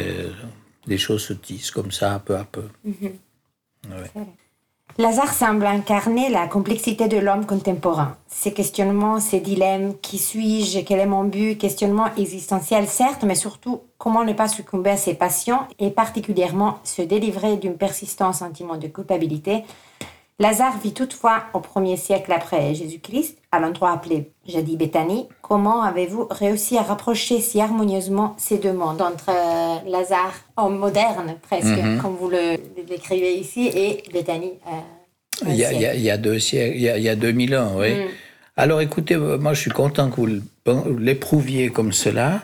des 0.86 0.98
choses 0.98 1.22
se 1.22 1.34
tissent 1.34 1.70
comme 1.70 1.92
ça, 1.92 2.22
peu 2.24 2.36
à 2.36 2.44
peu. 2.44 2.64
Mm-hmm. 2.88 3.12
Lazare 4.98 5.34
semble 5.34 5.66
incarner 5.66 6.30
la 6.30 6.46
complexité 6.46 7.06
de 7.06 7.18
l'homme 7.18 7.44
contemporain. 7.44 8.16
Ses 8.28 8.54
questionnements, 8.54 9.20
ses 9.20 9.40
dilemmes, 9.40 9.92
qui 10.00 10.16
suis-je, 10.16 10.80
quel 10.80 11.00
est 11.00 11.06
mon 11.06 11.24
but, 11.24 11.58
questionnements 11.58 12.08
existentiels 12.16 12.86
certes, 12.86 13.22
mais 13.22 13.34
surtout 13.34 13.82
comment 13.98 14.24
ne 14.24 14.32
pas 14.32 14.48
succomber 14.48 14.88
à 14.88 14.96
ses 14.96 15.12
passions 15.12 15.58
et 15.78 15.90
particulièrement 15.90 16.78
se 16.82 17.02
délivrer 17.02 17.58
d'un 17.58 17.72
persistant 17.72 18.32
sentiment 18.32 18.78
de 18.78 18.86
culpabilité. 18.86 19.64
Lazare 20.38 20.78
vit 20.78 20.94
toutefois 20.94 21.42
au 21.52 21.60
premier 21.60 21.98
siècle 21.98 22.32
après 22.32 22.74
Jésus-Christ, 22.74 23.36
à 23.56 23.60
l'endroit 23.60 23.92
appelé 23.92 24.30
jadis 24.46 24.76
Béthanie. 24.76 25.26
Comment 25.42 25.82
avez-vous 25.82 26.28
réussi 26.30 26.76
à 26.76 26.82
rapprocher 26.82 27.40
si 27.40 27.60
harmonieusement 27.60 28.36
ces 28.38 28.58
deux 28.58 28.72
mondes 28.72 29.02
entre 29.02 29.30
euh, 29.30 29.90
Lazare, 29.90 30.34
en 30.56 30.70
moderne 30.70 31.36
presque, 31.42 31.66
mhm. 31.66 32.00
comme 32.00 32.16
vous 32.16 32.28
le 32.28 32.56
décrivez 32.86 33.34
ici, 33.34 33.70
et 33.74 34.02
Béthanie 34.12 34.54
euh, 34.66 35.48
il, 35.48 35.56
y 35.56 35.64
a, 35.64 35.94
il, 35.94 36.00
y 36.00 36.10
a, 36.10 36.16
deux 36.16 36.38
siècles, 36.38 36.76
il 36.76 36.82
y 36.82 36.88
a, 36.88 36.96
il 36.96 37.04
y 37.04 37.08
a 37.08 37.16
2000 37.16 37.56
ans, 37.56 37.72
oui. 37.76 37.94
Mm. 37.94 38.08
Alors 38.56 38.80
écoutez, 38.80 39.14
euh, 39.14 39.36
moi 39.36 39.52
je 39.52 39.60
suis 39.60 39.70
content 39.70 40.10
que 40.10 40.16
vous 40.16 40.98
l'éprouviez 40.98 41.68
comme 41.70 41.92
cela. 41.92 42.42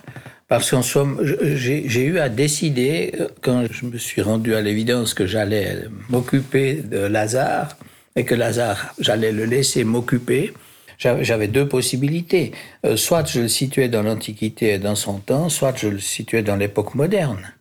Parce 0.48 0.70
qu'en 0.70 0.82
somme, 0.82 1.18
j'ai 1.24 2.04
eu 2.04 2.18
à 2.18 2.28
décider, 2.28 3.14
quand 3.40 3.64
je 3.70 3.86
me 3.86 3.96
suis 3.96 4.20
rendu 4.20 4.54
à 4.54 4.60
l'évidence 4.60 5.14
que 5.14 5.24
j'allais 5.24 5.78
m'occuper 6.10 6.74
de 6.74 6.98
Lazare, 6.98 7.74
et 8.16 8.24
que 8.24 8.34
Lazare, 8.34 8.94
j'allais 8.98 9.32
le 9.32 9.46
laisser 9.46 9.84
m'occuper, 9.84 10.52
j'avais 10.98 11.48
deux 11.48 11.68
possibilités. 11.68 12.52
Euh, 12.86 12.96
soit 12.96 13.28
je 13.28 13.40
le 13.40 13.48
situais 13.48 13.88
dans 13.88 14.02
l'Antiquité 14.02 14.74
et 14.74 14.78
dans 14.78 14.96
son 14.96 15.18
temps, 15.18 15.48
soit 15.48 15.76
je 15.76 15.88
le 15.88 15.98
situais 15.98 16.42
dans 16.42 16.56
l'époque 16.56 16.94
moderne. 16.94 17.52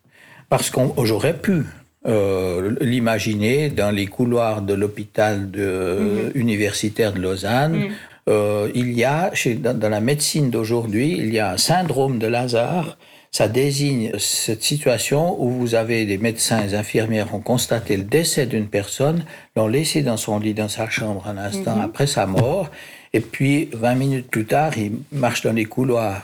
Parce 0.50 0.69
que 0.69 0.79
j'aurais 1.03 1.38
pu 1.38 1.63
euh, 2.07 2.75
l'imaginer 2.81 3.69
dans 3.69 3.91
les 3.91 4.07
couloirs 4.07 4.63
de 4.63 4.73
l'hôpital 4.73 5.47
mhm. 5.55 6.31
universitaire 6.33 7.13
de 7.13 7.19
Lausanne. 7.19 7.73
Mhm. 7.73 7.91
Euh, 8.29 8.71
il 8.73 8.91
y 8.93 9.03
a, 9.03 9.31
chez, 9.33 9.55
dans, 9.55 9.89
la 9.89 10.01
médecine 10.01 10.50
d'aujourd'hui, 10.50 11.15
il 11.17 11.31
y 11.33 11.39
a 11.39 11.51
un 11.51 11.57
syndrome 11.57 12.17
de 12.17 12.27
Lazare. 12.27 12.97
Ça 13.31 13.47
désigne 13.47 14.11
cette 14.17 14.63
situation 14.63 15.41
où 15.41 15.51
vous 15.51 15.75
avez 15.75 16.05
des 16.05 16.17
médecins 16.17 16.61
et 16.61 16.69
des 16.69 16.75
infirmières 16.75 17.33
ont 17.33 17.39
constaté 17.39 17.95
le 17.95 18.03
décès 18.03 18.45
d'une 18.45 18.67
personne, 18.67 19.23
l'ont 19.55 19.67
laissé 19.67 20.01
dans 20.01 20.17
son 20.17 20.39
lit, 20.39 20.53
dans 20.53 20.67
sa 20.67 20.89
chambre 20.89 21.27
un 21.27 21.38
instant 21.38 21.75
mhm. 21.75 21.83
après 21.83 22.07
sa 22.07 22.25
mort, 22.25 22.71
et 23.13 23.20
puis, 23.20 23.70
20 23.74 23.96
minutes 23.96 24.27
plus 24.30 24.46
tard, 24.46 24.77
il 24.77 24.94
marche 25.12 25.41
dans 25.41 25.51
les 25.51 25.65
couloirs. 25.65 26.22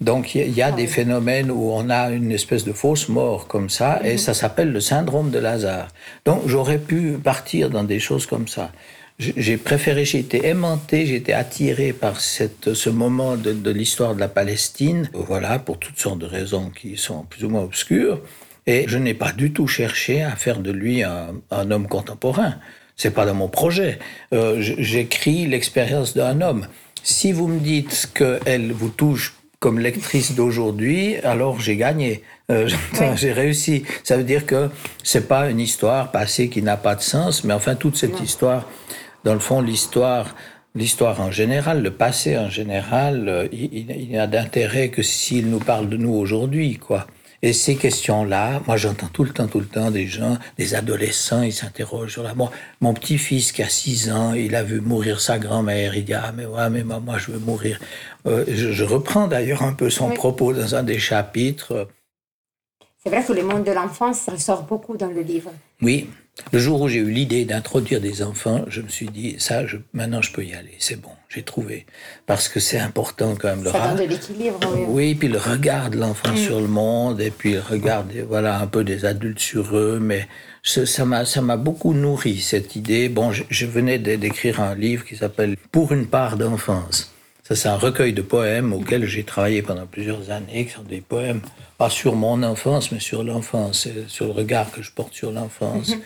Donc, 0.00 0.34
il 0.34 0.52
y 0.52 0.62
a, 0.62 0.72
des 0.72 0.86
phénomènes 0.86 1.50
où 1.50 1.70
on 1.70 1.88
a 1.88 2.10
une 2.10 2.32
espèce 2.32 2.64
de 2.64 2.72
fausse 2.72 3.08
mort 3.08 3.46
comme 3.46 3.70
ça, 3.70 4.00
et 4.04 4.12
mhm. 4.12 4.18
ça 4.18 4.34
s'appelle 4.34 4.72
le 4.72 4.80
syndrome 4.80 5.30
de 5.30 5.38
Lazare. 5.38 5.88
Donc, 6.24 6.42
j'aurais 6.46 6.78
pu 6.78 7.12
partir 7.12 7.70
dans 7.70 7.84
des 7.84 8.00
choses 8.00 8.26
comme 8.26 8.48
ça. 8.48 8.72
J'ai 9.18 9.56
préféré, 9.56 10.04
j'ai 10.04 10.18
été 10.18 10.46
aimanté, 10.46 11.06
j'ai 11.06 11.16
été 11.16 11.32
attiré 11.32 11.92
par 11.92 12.20
cette, 12.20 12.74
ce 12.74 12.90
moment 12.90 13.36
de, 13.36 13.70
l'histoire 13.70 14.14
de 14.14 14.20
la 14.20 14.28
Palestine, 14.28 15.08
voilà, 15.12 15.60
pour 15.60 15.78
toutes 15.78 15.98
sortes 15.98 16.18
de 16.18 16.26
raisons 16.26 16.70
qui 16.70 16.96
sont 16.96 17.22
plus 17.22 17.44
ou 17.44 17.50
moins 17.50 17.62
obscures. 17.62 18.20
Et 18.66 18.84
je 18.88 18.98
n'ai 18.98 19.14
pas 19.14 19.32
du 19.32 19.52
tout 19.52 19.68
cherché 19.68 20.22
à 20.22 20.34
faire 20.34 20.60
de 20.60 20.72
lui 20.72 21.04
un 21.04 21.70
homme 21.70 21.86
contemporain. 21.86 22.56
C'est 23.02 23.10
pas 23.10 23.26
dans 23.26 23.34
mon 23.34 23.48
projet. 23.48 23.98
Euh, 24.32 24.58
J'écris 24.60 25.48
l'expérience 25.48 26.14
d'un 26.14 26.40
homme. 26.40 26.68
Si 27.02 27.32
vous 27.32 27.48
me 27.48 27.58
dites 27.58 28.08
qu'elle 28.14 28.70
vous 28.70 28.90
touche 28.90 29.34
comme 29.58 29.80
lectrice 29.80 30.36
d'aujourd'hui, 30.36 31.16
alors 31.24 31.58
j'ai 31.58 31.74
gagné. 31.74 32.22
Euh, 32.52 32.68
j'ai 33.16 33.32
réussi. 33.32 33.82
Ça 34.04 34.16
veut 34.16 34.22
dire 34.22 34.46
que 34.46 34.70
c'est 35.02 35.26
pas 35.26 35.50
une 35.50 35.58
histoire 35.58 36.12
passée 36.12 36.48
qui 36.48 36.62
n'a 36.62 36.76
pas 36.76 36.94
de 36.94 37.00
sens, 37.00 37.42
mais 37.42 37.54
enfin 37.54 37.74
toute 37.74 37.96
cette 37.96 38.20
histoire, 38.20 38.68
dans 39.24 39.34
le 39.34 39.40
fond, 39.40 39.60
l'histoire, 39.60 40.36
l'histoire 40.76 41.20
en 41.20 41.32
général, 41.32 41.82
le 41.82 41.90
passé 41.90 42.38
en 42.38 42.50
général, 42.50 43.28
euh, 43.28 43.48
il, 43.50 43.90
il 43.90 44.12
n'a 44.12 44.28
d'intérêt 44.28 44.90
que 44.90 45.02
s'il 45.02 45.50
nous 45.50 45.58
parle 45.58 45.88
de 45.88 45.96
nous 45.96 46.14
aujourd'hui, 46.14 46.76
quoi. 46.76 47.08
Et 47.44 47.52
ces 47.52 47.74
questions-là, 47.74 48.62
moi 48.68 48.76
j'entends 48.76 49.08
tout 49.08 49.24
le 49.24 49.30
temps, 49.30 49.48
tout 49.48 49.58
le 49.58 49.66
temps 49.66 49.90
des 49.90 50.06
gens, 50.06 50.38
des 50.58 50.76
adolescents, 50.76 51.42
ils 51.42 51.52
s'interrogent 51.52 52.12
sur 52.12 52.22
la 52.22 52.34
mort. 52.34 52.52
Mon 52.80 52.94
petit-fils 52.94 53.50
qui 53.50 53.64
a 53.64 53.68
6 53.68 54.12
ans, 54.12 54.32
il 54.32 54.54
a 54.54 54.62
vu 54.62 54.80
mourir 54.80 55.20
sa 55.20 55.40
grand-mère, 55.40 55.96
il 55.96 56.04
dit 56.04 56.14
Ah 56.14 56.32
mais 56.36 56.46
ouais, 56.46 56.70
mais 56.70 56.84
moi 56.84 57.18
je 57.18 57.32
veux 57.32 57.40
mourir. 57.40 57.80
Euh, 58.26 58.44
je, 58.48 58.84
reprends 58.84 59.26
d'ailleurs 59.26 59.64
un 59.64 59.72
peu 59.72 59.90
son 59.90 60.10
propos 60.10 60.52
dans 60.52 60.76
un 60.76 60.84
des 60.84 61.00
chapitres. 61.00 61.88
C'est 63.02 63.10
vrai 63.10 63.24
que 63.24 63.32
le 63.32 63.42
monde 63.42 63.64
de 63.64 63.72
l'enfance 63.72 64.28
ressort 64.28 64.62
beaucoup 64.62 64.96
dans 64.96 65.08
le 65.08 65.22
livre. 65.22 65.50
Oui, 65.80 66.08
le 66.52 66.58
jour 66.60 66.80
où 66.82 66.88
j'ai 66.88 67.00
eu 67.00 67.10
l'idée 67.10 67.44
d'introduire 67.44 68.00
des 68.00 68.22
enfants, 68.22 68.64
je 68.68 68.80
me 68.80 68.88
suis 68.88 69.08
dit, 69.08 69.34
ça, 69.38 69.66
je, 69.66 69.76
maintenant 69.92 70.22
je 70.22 70.32
peux 70.32 70.44
y 70.44 70.54
aller, 70.54 70.74
c'est 70.78 71.00
bon, 71.00 71.10
j'ai 71.28 71.42
trouvé. 71.42 71.84
Parce 72.26 72.48
que 72.48 72.60
c'est 72.60 72.78
important 72.78 73.34
quand 73.34 73.48
même. 73.48 73.64
Le 73.64 73.70
ça 73.70 73.94
de 73.94 74.04
l'équilibre, 74.04 74.60
oui. 74.72 74.84
Oui, 74.86 75.14
puis 75.16 75.26
le 75.26 75.38
regard 75.38 75.90
de 75.90 75.98
l'enfant 75.98 76.32
mm. 76.32 76.36
sur 76.36 76.60
le 76.60 76.68
monde, 76.68 77.20
et 77.20 77.32
puis 77.32 77.54
le 77.54 77.60
regard, 77.60 78.04
voilà, 78.28 78.60
un 78.60 78.68
peu 78.68 78.84
des 78.84 79.04
adultes 79.04 79.40
sur 79.40 79.76
eux, 79.76 79.98
mais 80.00 80.28
ça 80.62 81.04
m'a 81.04 81.24
ça 81.24 81.42
m'a 81.42 81.56
beaucoup 81.56 81.94
nourri, 81.94 82.40
cette 82.40 82.76
idée. 82.76 83.08
Bon, 83.08 83.32
je, 83.32 83.42
je 83.50 83.66
venais 83.66 83.98
d'écrire 83.98 84.60
un 84.60 84.76
livre 84.76 85.04
qui 85.04 85.16
s'appelle 85.16 85.56
Pour 85.72 85.92
une 85.92 86.06
part 86.06 86.36
d'enfance. 86.36 87.11
C'est 87.54 87.68
un 87.68 87.76
recueil 87.76 88.12
de 88.12 88.22
poèmes 88.22 88.72
auquel 88.72 89.04
j'ai 89.04 89.24
travaillé 89.24 89.62
pendant 89.62 89.86
plusieurs 89.86 90.30
années, 90.30 90.66
qui 90.66 90.72
sont 90.72 90.82
des 90.82 91.00
poèmes, 91.00 91.40
pas 91.78 91.90
sur 91.90 92.14
mon 92.14 92.42
enfance, 92.42 92.92
mais 92.92 93.00
sur 93.00 93.24
l'enfance, 93.24 93.88
sur 94.08 94.26
le 94.26 94.32
regard 94.32 94.70
que 94.70 94.82
je 94.82 94.92
porte 94.92 95.12
sur 95.12 95.32
l'enfance. 95.32 95.90
Mm-hmm. 95.90 96.00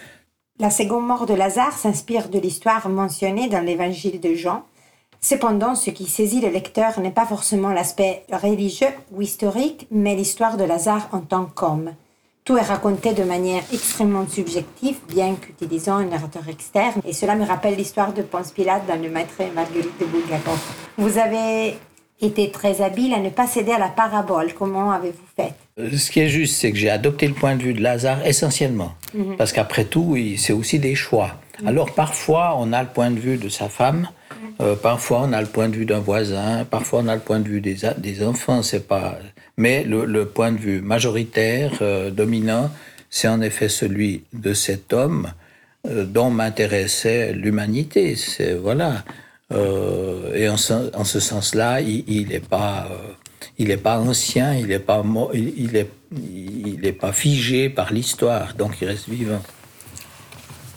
La 0.59 0.71
seconde 0.71 1.07
mort 1.07 1.27
de 1.27 1.35
Lazare 1.35 1.77
s'inspire 1.77 2.31
de 2.31 2.39
l'histoire 2.39 2.89
mentionnée 2.89 3.49
dans 3.49 3.61
l'évangile 3.61 4.21
de 4.21 4.35
Jean. 4.35 4.65
Cependant, 5.21 5.75
ce 5.75 5.91
qui 5.91 6.07
saisit 6.07 6.41
le 6.41 6.49
lecteur 6.49 6.99
n'est 7.01 7.11
pas 7.11 7.27
forcément 7.27 7.71
l'aspect 7.71 8.25
religieux 8.33 8.89
ou 9.13 9.23
historique, 9.23 9.87
mais 9.91 10.15
l'histoire 10.15 10.57
de 10.57 10.65
Lazare 10.65 11.09
en 11.13 11.21
tant 11.21 11.45
qu'homme. 11.45 11.93
Tout 12.47 12.57
est 12.57 12.63
raconté 12.63 13.13
de 13.13 13.25
manière 13.25 13.65
extrêmement 13.73 14.25
subjective, 14.29 14.99
bien 15.09 15.35
qu'utilisant 15.35 15.97
un 15.97 16.05
narrateur 16.05 16.49
externe, 16.49 17.01
et 17.05 17.13
cela 17.13 17.35
me 17.35 17.45
rappelle 17.45 17.75
l'histoire 17.75 18.13
de 18.13 18.23
Ponce 18.23 18.53
Pilate 18.53 18.87
dans 18.87 18.95
Le 18.95 19.11
Maître 19.11 19.41
et 19.41 19.51
Marguerite 19.53 19.99
de 20.01 20.07
Bulgakov. 20.07 20.57
Vous 20.97 21.19
avez 21.19 21.77
été 22.21 22.53
très 22.53 22.83
habile 22.83 23.15
à 23.15 23.19
ne 23.19 23.31
pas 23.31 23.49
céder 23.49 23.73
à 23.73 23.81
la 23.81 23.89
parabole. 23.89 24.55
Comment 24.57 24.93
avez-vous 24.93 25.27
fait? 25.35 25.55
Euh, 25.81 25.91
Ce 25.97 26.09
qui 26.09 26.21
est 26.21 26.29
juste, 26.29 26.55
c'est 26.55 26.71
que 26.71 26.79
j'ai 26.79 26.89
adopté 26.89 27.27
le 27.27 27.35
point 27.35 27.57
de 27.57 27.63
vue 27.65 27.75
de 27.75 27.83
Lazare 27.83 28.25
essentiellement. 28.25 28.93
Mhm. 29.13 29.37
Parce 29.37 29.53
qu'après 29.53 29.85
tout, 29.85 30.17
c'est 30.39 30.53
aussi 30.53 30.79
des 30.79 30.95
choix. 30.95 31.33
Mhm. 31.61 31.67
Alors 31.67 31.95
parfois, 31.95 32.55
on 32.61 32.73
a 32.73 32.81
le 32.81 32.89
point 32.89 33.11
de 33.11 33.19
vue 33.19 33.39
de 33.39 33.49
sa 33.49 33.69
femme, 33.69 34.07
mhm. 34.31 34.37
euh, 34.61 34.77
parfois 34.77 35.23
on 35.25 35.33
a 35.33 35.41
le 35.41 35.49
point 35.49 35.69
de 35.69 35.75
vue 35.75 35.85
d'un 35.85 35.99
voisin, 35.99 36.65
parfois 36.65 37.01
on 37.03 37.09
a 37.09 37.17
le 37.17 37.23
point 37.23 37.41
de 37.41 37.49
vue 37.49 37.61
des, 37.61 37.79
des 37.99 38.25
enfants, 38.25 38.63
c'est 38.63 38.87
pas... 38.87 39.19
Mais 39.57 39.85
le, 39.85 40.27
point 40.27 40.53
de 40.53 40.59
vue 40.59 40.81
majoritaire, 40.83 41.79
euh, 41.81 42.11
dominant, 42.11 42.71
c'est 43.09 43.29
en 43.29 43.41
effet 43.41 43.69
celui 43.69 44.25
de 44.33 44.53
cet 44.53 44.93
homme 44.93 45.33
dont 45.85 46.31
m'intéressait 46.31 47.33
l'humanité. 47.33 48.17
C'est 48.17 48.55
voilà. 48.55 49.05
Euh, 49.53 50.35
et 50.35 50.49
en 50.49 50.57
ce, 50.57 50.95
en 50.95 51.05
ce 51.05 51.21
sens-là, 51.21 51.81
il 51.81 52.29
n'est 52.29 52.41
pas, 52.41 52.89
euh, 52.91 53.13
il 53.59 53.69
n'est 53.69 53.77
pas 53.77 53.99
ancien, 53.99 54.55
il 54.55 54.67
n'est 54.67 54.81
pas, 54.81 55.05
il, 55.35 55.77
est, 55.77 55.91
il 56.13 56.85
est 56.85 56.93
pas 56.93 57.13
figé 57.13 57.69
par 57.69 57.93
l'histoire, 57.93 58.55
donc 58.55 58.79
il 58.81 58.89
reste 58.89 59.09
vivant. 59.09 59.43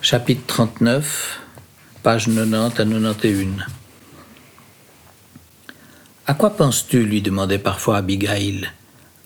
Chapitre 0.02 0.44
39, 0.46 1.42
page 2.04 2.26
90 2.28 2.56
à 2.56 2.86
91. 2.86 3.79
À 6.30 6.36
quoi 6.36 6.52
penses-tu 6.52 7.06
lui 7.06 7.24
demandait 7.24 7.58
parfois 7.58 7.98
Abigail, 7.98 8.70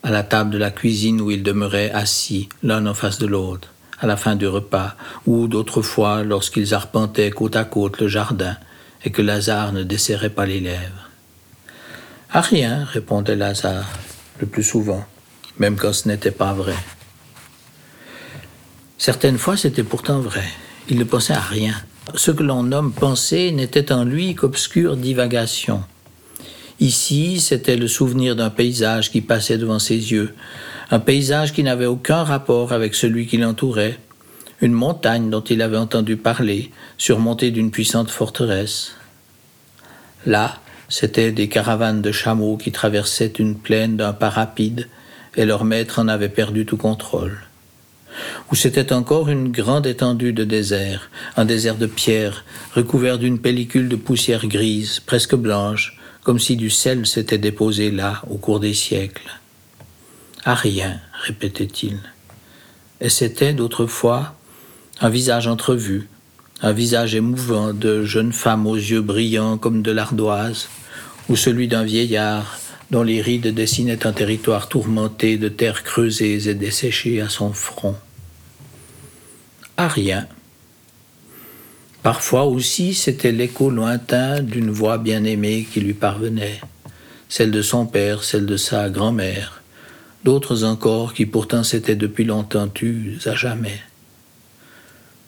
à 0.04 0.10
la 0.10 0.24
table 0.24 0.52
de 0.52 0.58
la 0.58 0.72
cuisine 0.72 1.20
où 1.20 1.32
ils 1.32 1.44
demeuraient 1.44 1.92
assis, 1.92 2.48
l'un 2.64 2.86
en 2.86 2.94
face 2.94 3.18
de 3.18 3.28
l'autre, 3.28 3.74
à 4.00 4.08
la 4.08 4.16
fin 4.16 4.38
du 4.38 4.48
repas, 4.48 4.96
ou 5.28 5.50
d'autres 5.50 5.82
fois 5.82 6.24
lorsqu'ils 6.24 6.74
arpentaient 6.74 7.30
côte 7.30 7.58
à 7.58 7.66
côte 7.66 8.00
le 8.00 8.08
jardin 8.08 8.56
et 9.04 9.12
que 9.12 9.22
Lazare 9.22 9.74
ne 9.74 9.84
desserrait 9.84 10.30
pas 10.30 10.46
les 10.46 10.62
lèvres. 10.62 11.10
À 12.32 12.40
rien, 12.40 12.86
répondait 12.86 13.36
Lazare, 13.36 13.90
le 14.40 14.48
plus 14.48 14.64
souvent, 14.64 15.04
même 15.60 15.76
quand 15.76 15.92
ce 15.92 16.08
n'était 16.08 16.32
pas 16.32 16.54
vrai. 16.54 16.78
Certaines 18.98 19.40
fois, 19.40 19.58
c'était 19.58 19.84
pourtant 19.84 20.22
vrai. 20.22 20.46
Il 20.88 21.00
ne 21.00 21.04
pensait 21.04 21.34
à 21.34 21.42
rien. 21.42 21.76
Ce 22.16 22.32
que 22.32 22.44
l'on 22.44 22.64
nomme 22.64 22.94
penser 22.94 23.52
n'était 23.52 23.92
en 23.92 24.06
lui 24.06 24.36
qu'obscure 24.36 24.96
divagation 24.96 25.84
Ici, 26.80 27.40
c'était 27.40 27.78
le 27.78 27.88
souvenir 27.88 28.36
d'un 28.36 28.50
paysage 28.50 29.12
qui 29.12 29.22
passait 29.22 29.58
devant 29.58 29.80
ses 29.80 30.12
yeux, 30.12 30.34
un 30.92 31.00
paysage 31.00 31.54
qui 31.54 31.64
n'avait 31.64 31.86
aucun 31.86 32.24
rapport 32.24 32.74
avec 32.74 32.96
celui 32.96 33.28
qui 33.28 33.38
l'entourait, 33.38 34.00
une 34.62 34.74
montagne 34.74 35.30
dont 35.30 35.42
il 35.42 35.62
avait 35.62 35.78
entendu 35.78 36.18
parler, 36.18 36.72
surmontée 36.98 37.52
d'une 37.52 37.72
puissante 37.72 38.10
forteresse. 38.10 38.96
Là, 40.26 40.58
c'étaient 40.90 41.32
des 41.32 41.50
caravanes 41.50 42.02
de 42.02 42.12
chameaux 42.12 42.58
qui 42.58 42.72
traversaient 42.72 43.34
une 43.40 43.56
plaine 43.56 43.98
d'un 43.98 44.14
pas 44.14 44.30
rapide, 44.30 44.88
et 45.36 45.46
leur 45.46 45.66
maître 45.66 46.00
en 46.00 46.08
avait 46.08 46.30
perdu 46.30 46.66
tout 46.66 46.78
contrôle. 46.78 47.40
Ou 48.52 48.56
c'était 48.56 48.94
encore 48.94 49.30
une 49.30 49.52
grande 49.52 49.88
étendue 49.88 50.34
de 50.34 50.44
désert, 50.44 51.10
un 51.36 51.46
désert 51.46 51.76
de 51.76 51.88
pierre, 51.88 52.46
recouvert 52.76 53.18
d'une 53.18 53.40
pellicule 53.40 53.90
de 53.90 53.96
poussière 53.96 54.46
grise, 54.46 55.00
presque 55.00 55.36
blanche, 55.36 55.98
comme 56.24 56.40
si 56.40 56.56
du 56.56 56.70
sel 56.70 57.06
s'était 57.06 57.38
déposé 57.38 57.92
là 57.92 58.22
au 58.30 58.38
cours 58.38 58.60
des 58.60 58.74
siècles. 58.74 59.40
À 60.46 60.56
rien, 60.56 61.00
répétait-il. 61.24 62.00
Et 63.02 63.10
c'était, 63.10 63.54
d'autrefois, 63.54 64.36
un 65.02 65.10
visage 65.10 65.48
entrevu, 65.48 66.08
un 66.62 66.72
visage 66.72 67.16
émouvant 67.16 67.74
de 67.74 68.04
jeune 68.04 68.32
femme 68.32 68.68
aux 68.68 68.76
yeux 68.76 69.02
brillants 69.02 69.58
comme 69.58 69.82
de 69.82 69.92
l'ardoise, 69.92 70.70
ou 71.30 71.36
celui 71.36 71.68
d'un 71.68 71.84
vieillard 71.84 72.58
dont 72.92 73.04
les 73.04 73.22
rides 73.22 73.54
dessinaient 73.54 74.06
un 74.06 74.14
territoire 74.14 74.70
tourmenté 74.70 75.38
de 75.38 75.50
terres 75.50 75.84
creusées 75.84 76.48
et 76.48 76.54
desséchées 76.54 77.22
à 77.22 77.30
son 77.30 77.52
front. 77.52 77.96
À 79.78 79.88
rien, 79.88 80.28
Parfois 82.04 82.44
aussi, 82.44 82.94
c'était 82.94 83.32
l'écho 83.32 83.70
lointain 83.70 84.42
d'une 84.42 84.70
voix 84.70 84.98
bien-aimée 84.98 85.66
qui 85.72 85.80
lui 85.80 85.94
parvenait, 85.94 86.60
celle 87.30 87.50
de 87.50 87.62
son 87.62 87.86
père, 87.86 88.26
celle 88.26 88.46
de 88.46 88.58
sa 88.58 88.90
grand-mère, 88.90 89.64
d'autres 90.26 90.66
encore 90.66 91.14
qui 91.14 91.26
pourtant 91.26 91.64
s'étaient 91.64 91.96
depuis 91.96 92.26
longtemps 92.26 92.68
tues 92.68 93.20
à 93.26 93.36
jamais. 93.36 93.82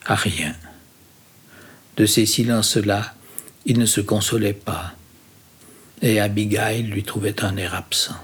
À 0.04 0.16
rien. 0.16 0.54
De 1.96 2.04
ces 2.04 2.26
silences-là, 2.26 3.14
il 3.64 3.78
ne 3.78 3.86
se 3.86 4.02
consolait 4.02 4.52
pas, 4.52 4.92
et 6.02 6.20
Abigail 6.20 6.82
lui 6.82 7.04
trouvait 7.04 7.42
un 7.42 7.56
air 7.56 7.74
absent. 7.74 8.20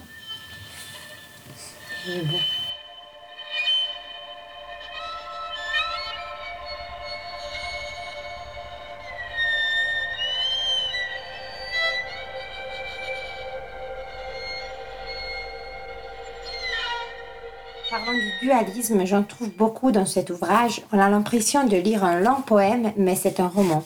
Du 18.12 18.46
dualisme, 18.46 19.06
j'en 19.06 19.22
trouve 19.22 19.48
beaucoup 19.56 19.90
dans 19.90 20.04
cet 20.04 20.28
ouvrage. 20.28 20.82
On 20.92 20.98
a 20.98 21.08
l'impression 21.08 21.64
de 21.64 21.78
lire 21.78 22.04
un 22.04 22.20
long 22.20 22.42
poème, 22.44 22.92
mais 22.98 23.16
c'est 23.16 23.40
un 23.40 23.48
roman. 23.48 23.82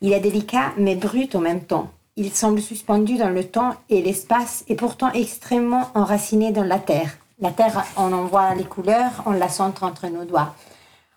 Il 0.00 0.12
est 0.12 0.20
délicat, 0.20 0.72
mais 0.78 0.94
brut 0.94 1.34
en 1.34 1.40
même 1.40 1.64
temps. 1.64 1.88
Il 2.14 2.30
semble 2.30 2.60
suspendu 2.60 3.16
dans 3.16 3.30
le 3.30 3.42
temps 3.42 3.74
et 3.90 4.00
l'espace, 4.00 4.64
et 4.68 4.76
pourtant 4.76 5.10
extrêmement 5.10 5.88
enraciné 5.94 6.52
dans 6.52 6.62
la 6.62 6.78
terre. 6.78 7.18
La 7.40 7.50
terre, 7.50 7.84
on 7.96 8.12
en 8.12 8.26
voit 8.26 8.54
les 8.54 8.62
couleurs, 8.62 9.24
on 9.26 9.32
la 9.32 9.48
sent 9.48 9.62
entre 9.82 10.06
nos 10.06 10.24
doigts. 10.24 10.54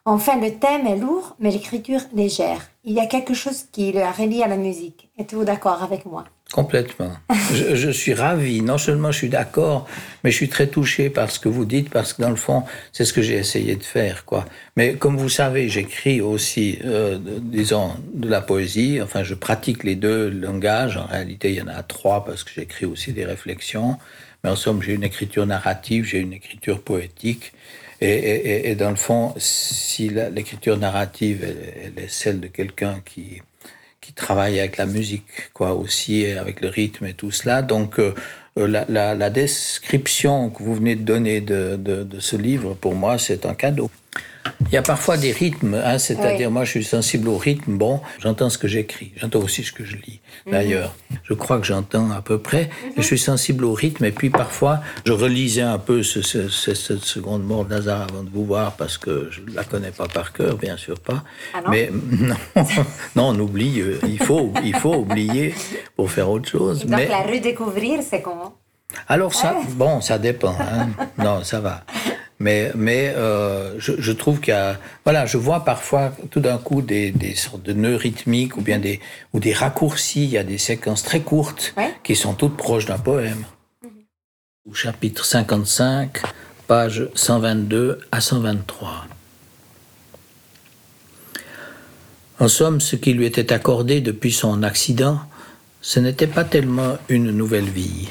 Enfin, 0.06 0.40
le 0.40 0.58
thème 0.58 0.88
est 0.88 0.98
lourd, 0.98 1.36
mais 1.38 1.52
l'écriture 1.52 2.02
légère. 2.14 2.72
Il 2.84 2.94
y 2.94 3.00
a 3.00 3.06
quelque 3.06 3.36
chose 3.36 3.66
qui 3.72 3.92
le 3.92 4.04
relie 4.04 4.42
à 4.42 4.48
la 4.48 4.58
musique. 4.58 5.12
Êtes-vous 5.20 5.44
d'accord 5.44 5.84
avec 5.84 6.08
moi? 6.08 6.24
Complètement. 6.54 7.12
je, 7.54 7.90
suis 7.92 8.14
ravi. 8.14 8.62
Non 8.62 8.78
seulement 8.78 9.12
je 9.12 9.18
suis 9.18 9.30
d'accord, 9.30 9.88
mais 10.24 10.32
je 10.32 10.36
suis 10.38 10.48
très 10.48 10.68
touché 10.68 11.10
par 11.10 11.30
ce 11.30 11.40
que 11.40 11.50
vous 11.50 11.66
dites, 11.66 11.90
parce 11.90 12.14
que 12.14 12.22
dans 12.22 12.30
le 12.30 12.38
fond, 12.38 12.64
c'est 12.94 13.04
ce 13.04 13.12
que 13.12 13.22
j'ai 13.22 13.36
essayé 13.36 13.76
de 13.76 13.84
faire. 13.84 14.24
Mais 14.78 14.96
comme 14.96 15.18
vous 15.18 15.30
savez, 15.30 15.68
j'écris 15.68 16.22
aussi, 16.22 16.80
euh, 16.86 17.18
disons, 17.42 17.92
de 18.14 18.30
la 18.30 18.40
poésie. 18.40 19.02
Enfin, 19.02 19.24
je 19.24 19.34
pratique 19.34 19.84
les 19.84 19.96
deux 19.96 20.30
langages. 20.30 20.96
En 20.96 21.06
réalité, 21.06 21.50
il 21.50 21.56
y 21.56 21.62
en 21.62 21.68
a 21.68 21.84
trois 21.84 22.24
parce 22.24 22.44
que 22.44 22.52
j'écris 22.56 22.86
aussi 22.86 23.12
des 23.12 23.26
réflexions. 23.26 23.98
Mais 24.44 24.50
en 24.50 24.56
somme, 24.56 24.82
j'ai 24.82 24.94
une 24.94 25.04
écriture 25.04 25.46
narrative, 25.46 26.06
j'ai 26.06 26.20
une 26.20 26.34
écriture 26.34 26.82
poétique. 26.82 27.52
Et, 28.00 28.76
dans 28.76 28.92
le 28.92 28.96
fond, 28.96 29.34
si 29.38 30.10
l'écriture 30.10 30.78
narrative, 30.78 31.44
elle 31.84 32.04
est 32.04 32.10
celle 32.10 32.40
de 32.40 32.48
quelqu'un 32.48 33.02
qui 33.04 33.42
qui 34.02 34.14
travaille 34.14 34.60
avec 34.60 34.78
la 34.78 34.86
musique, 34.86 35.52
quoi, 35.54 35.74
aussi, 35.74 36.26
avec 36.26 36.62
le 36.62 36.70
rythme 36.70 37.06
et 37.06 37.14
tout 37.14 37.32
cela. 37.32 37.62
Donc, 37.62 38.00
euh, 38.00 38.14
euh, 38.58 38.68
la, 38.68 39.30
description 39.30 40.50
que 40.50 40.64
vous 40.64 40.76
venez 40.76 40.96
de 40.96 41.04
donner 41.04 41.42
de 41.42 42.20
ce 42.20 42.36
livre, 42.36 42.74
pour 42.74 42.96
moi, 42.96 43.18
c'est 43.18 43.46
un 43.46 43.54
cadeau. 43.54 43.90
Il 44.62 44.74
y 44.74 44.78
a 44.78 44.82
parfois 44.82 45.18
des 45.18 45.32
rythmes, 45.32 45.76
hein, 45.76 45.98
c'est-à-dire 45.98 46.52
moi 46.52 46.64
je 46.64 46.72
suis 46.72 46.84
sensible 46.84 47.30
au 47.30 47.38
rythme, 47.38 47.78
bon, 47.78 48.02
j'entends 48.20 48.50
ce 48.50 48.58
que 48.58 48.68
j'écris, 48.68 49.12
j'entends 49.16 49.40
aussi 49.40 49.64
ce 49.64 49.72
que 49.72 49.86
je 49.86 49.96
lis. 49.96 50.20
Mhm. 50.46 50.52
D'ailleurs, 50.52 50.96
je 51.24 51.34
crois 51.34 51.60
que 51.60 51.66
j'entends 51.66 52.12
à 52.12 52.22
peu 52.22 52.38
près, 52.40 52.70
et 52.96 53.02
je 53.02 53.02
suis 53.02 53.20
sensible 53.20 53.66
au 53.66 53.74
rythme, 53.74 54.06
et 54.06 54.12
puis 54.12 54.30
parfois 54.30 54.82
je 55.06 55.14
relisais 55.14 55.62
un 55.62 55.80
peu 55.80 56.04
ce, 56.04 56.22
ce, 56.22 56.50
cette 56.50 57.04
seconde 57.04 57.44
mort 57.46 57.66
de 57.66 57.78
avant 57.88 58.24
de 58.24 58.30
vous 58.30 58.46
voir, 58.46 58.74
parce 58.74 58.98
que 58.98 59.30
je 59.32 59.42
ne 59.42 59.56
la 59.56 59.64
connais 59.64 59.92
pas 59.92 60.08
par 60.08 60.34
cœur, 60.34 60.58
bien 60.58 60.78
sûr 60.78 61.00
pas. 61.00 61.24
Ah 61.54 61.62
Mais 61.70 61.90
non, 62.12 62.36
non, 63.16 63.30
on 63.30 63.40
oublie, 63.40 63.82
euh, 63.82 64.00
il 64.08 64.20
faut, 64.20 64.52
il 64.64 64.76
faut 64.76 64.96
oublier 64.96 65.54
pour 65.96 66.12
faire 66.12 66.30
autre 66.30 66.50
chose. 66.50 66.82
donc 66.82 67.00
mais... 67.00 67.08
la 67.08 67.22
redécouvrir, 67.22 68.02
c'est 68.02 68.22
comment? 68.22 68.56
Alors 69.08 69.34
ça, 69.34 69.56
bon, 69.72 70.02
ça 70.02 70.18
dépend. 70.18 70.56
Hein. 70.60 70.90
Non, 71.18 71.44
ça 71.44 71.60
va. 71.60 71.84
Mais, 72.40 72.72
mais 72.76 73.14
euh, 73.16 73.80
je, 73.80 73.94
je, 73.98 74.12
trouve 74.12 74.40
qu'il 74.40 74.54
y 74.54 74.58
a, 74.58 74.80
voilà, 75.04 75.26
je 75.26 75.38
vois 75.38 75.66
parfois 75.66 76.14
tout 76.30 76.40
d'un 76.40 76.60
coup 76.60 76.84
des, 76.84 77.12
des, 77.12 77.34
sortes 77.34 77.64
de 77.64 77.74
nœuds 77.74 77.96
rythmiques 77.96 78.58
ou 78.58 78.62
bien 78.62 78.78
des, 78.78 79.00
ou 79.34 79.40
des 79.40 79.54
raccourcis. 79.54 80.26
Il 80.26 80.30
y 80.30 80.38
a 80.38 80.44
des 80.44 80.60
séquences 80.60 81.04
très 81.04 81.22
courtes 81.22 81.74
qui 82.04 82.16
sont 82.16 82.34
toutes 82.34 82.56
proches 82.56 82.86
d'un 82.86 83.00
poème. 83.00 83.44
Au 84.70 84.74
chapitre 84.74 85.26
55, 85.26 86.22
page 86.68 87.10
122 87.16 88.02
à 88.12 88.22
123. 88.22 89.08
En 92.40 92.48
somme, 92.48 92.80
ce 92.80 92.96
qui 92.96 93.14
lui 93.14 93.26
était 93.26 93.52
accordé 93.52 94.00
depuis 94.00 94.32
son 94.32 94.62
accident, 94.62 95.20
ce 95.82 96.00
n'était 96.00 96.28
pas 96.28 96.44
tellement 96.44 96.98
une 97.10 97.32
nouvelle 97.32 97.70
vie. 97.70 98.10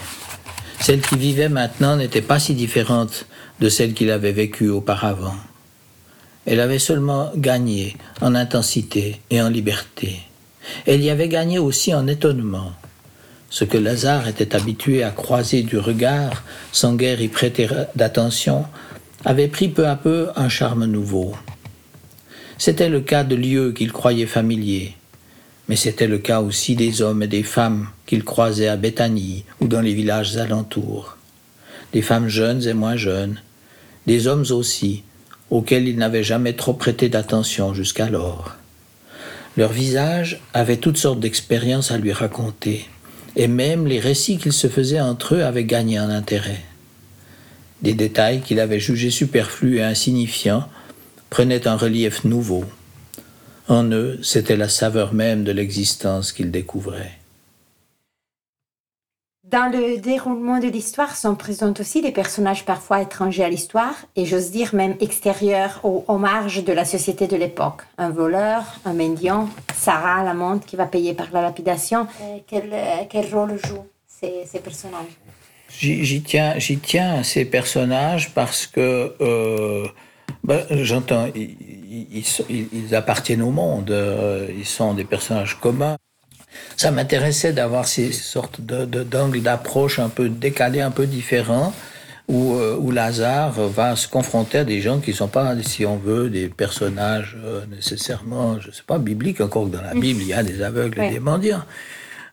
Celle 0.81 1.01
qui 1.01 1.17
vivait 1.17 1.49
maintenant 1.49 1.97
n'était 1.97 2.23
pas 2.23 2.41
si 2.41 2.55
différente 2.55 3.27
de 3.61 3.69
celle 3.69 3.95
qu'il 3.95 4.11
avait 4.11 4.33
vécue 4.33 4.69
auparavant. 4.69 5.37
Elle 6.47 6.61
avait 6.61 6.79
seulement 6.79 7.33
gagné 7.37 7.97
en 8.21 8.35
intensité 8.35 9.21
et 9.31 9.42
en 9.42 9.49
liberté. 9.49 10.21
Elle 10.87 11.03
y 11.03 11.11
avait 11.11 11.29
gagné 11.29 11.59
aussi 11.59 11.95
en 11.95 12.07
étonnement. 12.07 12.73
Ce 13.51 13.64
que 13.64 13.79
Lazare 13.79 14.29
était 14.29 14.55
habitué 14.55 15.03
à 15.03 15.11
croiser 15.11 15.62
du 15.62 15.79
regard 15.79 16.45
sans 16.73 16.95
guère 16.95 17.21
y 17.21 17.29
prêter 17.29 17.69
d'attention 17.95 18.64
avait 19.25 19.49
pris 19.49 19.69
peu 19.69 19.87
à 19.87 19.97
peu 19.97 20.29
un 20.37 20.49
charme 20.49 20.85
nouveau. 20.85 21.35
C'était 22.59 22.88
le 22.88 23.01
cas 23.01 23.25
de 23.25 23.35
lieux 23.35 23.73
qu'il 23.73 23.92
croyait 23.92 24.27
familiers, 24.27 24.95
mais 25.69 25.77
c'était 25.77 26.07
le 26.07 26.19
cas 26.19 26.40
aussi 26.40 26.77
des 26.77 27.03
hommes 27.03 27.23
et 27.23 27.29
des 27.29 27.42
femmes 27.42 27.88
qu'il 28.07 28.25
croisait 28.25 28.69
à 28.69 28.77
Béthanie 28.77 29.45
ou 29.61 29.69
dans 29.69 29.81
les 29.81 29.95
villages 29.95 30.37
alentours. 30.37 31.16
Des 31.92 32.03
femmes 32.03 32.29
jeunes 32.29 32.66
et 32.66 32.75
moins 32.75 32.97
jeunes, 32.97 33.40
des 34.07 34.27
hommes 34.27 34.45
aussi, 34.51 35.03
auxquels 35.51 35.88
il 35.88 35.97
n'avait 35.97 36.25
jamais 36.25 36.55
trop 36.55 36.73
prêté 36.73 37.09
d'attention 37.09 37.75
jusqu'alors. 37.75 38.57
Leurs 39.57 39.73
visages 39.73 40.40
avaient 40.55 40.77
toutes 40.77 40.99
sortes 40.99 41.21
d'expériences 41.21 41.90
à 41.90 41.99
lui 41.99 42.12
raconter, 42.12 42.87
et 43.37 43.49
même 43.49 43.87
les 43.87 44.01
récits 44.01 44.38
qu'ils 44.38 44.53
se 44.53 44.69
faisaient 44.69 45.01
entre 45.01 45.35
eux 45.35 45.42
avaient 45.42 45.64
gagné 45.64 45.99
en 45.99 46.11
intérêt. 46.11 46.62
Des 47.83 47.95
détails 47.95 48.40
qu'il 48.40 48.61
avait 48.61 48.81
jugés 48.81 49.11
superflus 49.11 49.79
et 49.79 49.83
insignifiants 49.83 50.69
prenaient 51.31 51.69
un 51.69 51.77
relief 51.77 52.25
nouveau. 52.25 52.64
En 53.69 53.85
eux, 53.90 54.19
c'était 54.23 54.57
la 54.57 54.69
saveur 54.69 55.12
même 55.12 55.45
de 55.45 55.53
l'existence 55.53 56.33
qu'ils 56.33 56.51
découvraient. 56.51 57.19
Dans 59.51 59.71
le 59.71 59.99
déroulement 59.99 60.59
de 60.59 60.67
l'histoire 60.67 61.15
sont 61.15 61.37
présents 61.37 61.73
aussi 61.79 62.03
des 62.03 62.11
personnages 62.11 62.65
parfois 62.65 63.01
étrangers 63.01 63.45
à 63.45 63.49
l'histoire 63.49 63.95
et 64.17 64.25
j'ose 64.25 64.51
dire 64.51 64.75
même 64.75 64.97
extérieurs 65.01 65.79
aux, 65.85 66.05
aux, 66.09 66.19
marges 66.19 66.65
de 66.65 66.73
la 66.73 66.85
société 66.85 67.29
de 67.29 67.37
l'époque. 67.37 67.83
Un 67.97 68.11
voleur, 68.11 68.65
un 68.85 68.93
mendiant, 68.93 69.49
Sarah, 69.73 70.25
l'amante 70.25 70.67
qui 70.67 70.75
va 70.75 70.87
payer 70.87 71.15
par 71.15 71.29
la 71.33 71.43
lapidation. 71.43 72.09
Euh, 72.23 72.39
quel, 72.49 72.71
euh, 72.73 73.05
quel, 73.09 73.33
rôle 73.33 73.57
jouent 73.65 73.87
ces, 74.09 74.47
ces 74.47 74.59
personnages? 74.59 75.17
J'y 75.69 76.23
tiens, 76.23 76.59
j'y 76.59 76.79
tiens 76.79 77.21
à 77.21 77.23
ces 77.23 77.45
personnages 77.45 78.35
parce 78.35 78.67
que 78.67 79.15
euh, 79.21 79.87
ben, 80.43 80.65
j'entends, 80.71 81.29
ils, 81.35 81.57
ils, 82.49 82.71
ils, 82.73 82.95
appartiennent 82.95 83.43
au 83.43 83.51
monde, 83.51 83.91
euh, 83.91 84.49
ils 84.57 84.67
sont 84.67 84.95
des 84.95 85.05
personnages 85.05 85.59
communs. 85.61 85.97
Ça 86.77 86.90
m'intéressait 86.90 87.53
d'avoir 87.53 87.87
ces 87.87 88.12
sortes 88.12 88.61
d'angles 88.61 89.42
d'approche 89.42 89.99
un 89.99 90.09
peu 90.09 90.29
décalés, 90.29 90.81
un 90.81 90.90
peu 90.90 91.07
différents, 91.07 91.73
où, 92.29 92.55
euh, 92.55 92.77
où, 92.77 92.90
Lazare 92.90 93.53
va 93.53 93.95
se 93.95 94.09
confronter 94.09 94.59
à 94.59 94.64
des 94.64 94.81
gens 94.81 94.99
qui 94.99 95.11
ne 95.11 95.16
sont 95.16 95.29
pas, 95.29 95.55
si 95.62 95.87
on 95.87 95.97
veut, 95.97 96.29
des 96.29 96.49
personnages 96.49 97.37
euh, 97.45 97.64
nécessairement, 97.71 98.61
je 98.61 98.69
ne 98.69 98.73
sais 98.73 98.83
pas, 98.87 98.99
bibliques, 98.99 99.40
encore 99.40 99.71
que 99.71 99.77
dans 99.77 99.83
la 99.83 99.95
Bible, 99.95 100.21
il 100.23 100.29
y 100.29 100.35
a 100.35 100.42
des 100.42 100.62
aveugles 100.62 101.01
et 101.01 101.11
des 101.11 101.21
mendiants, 101.21 101.62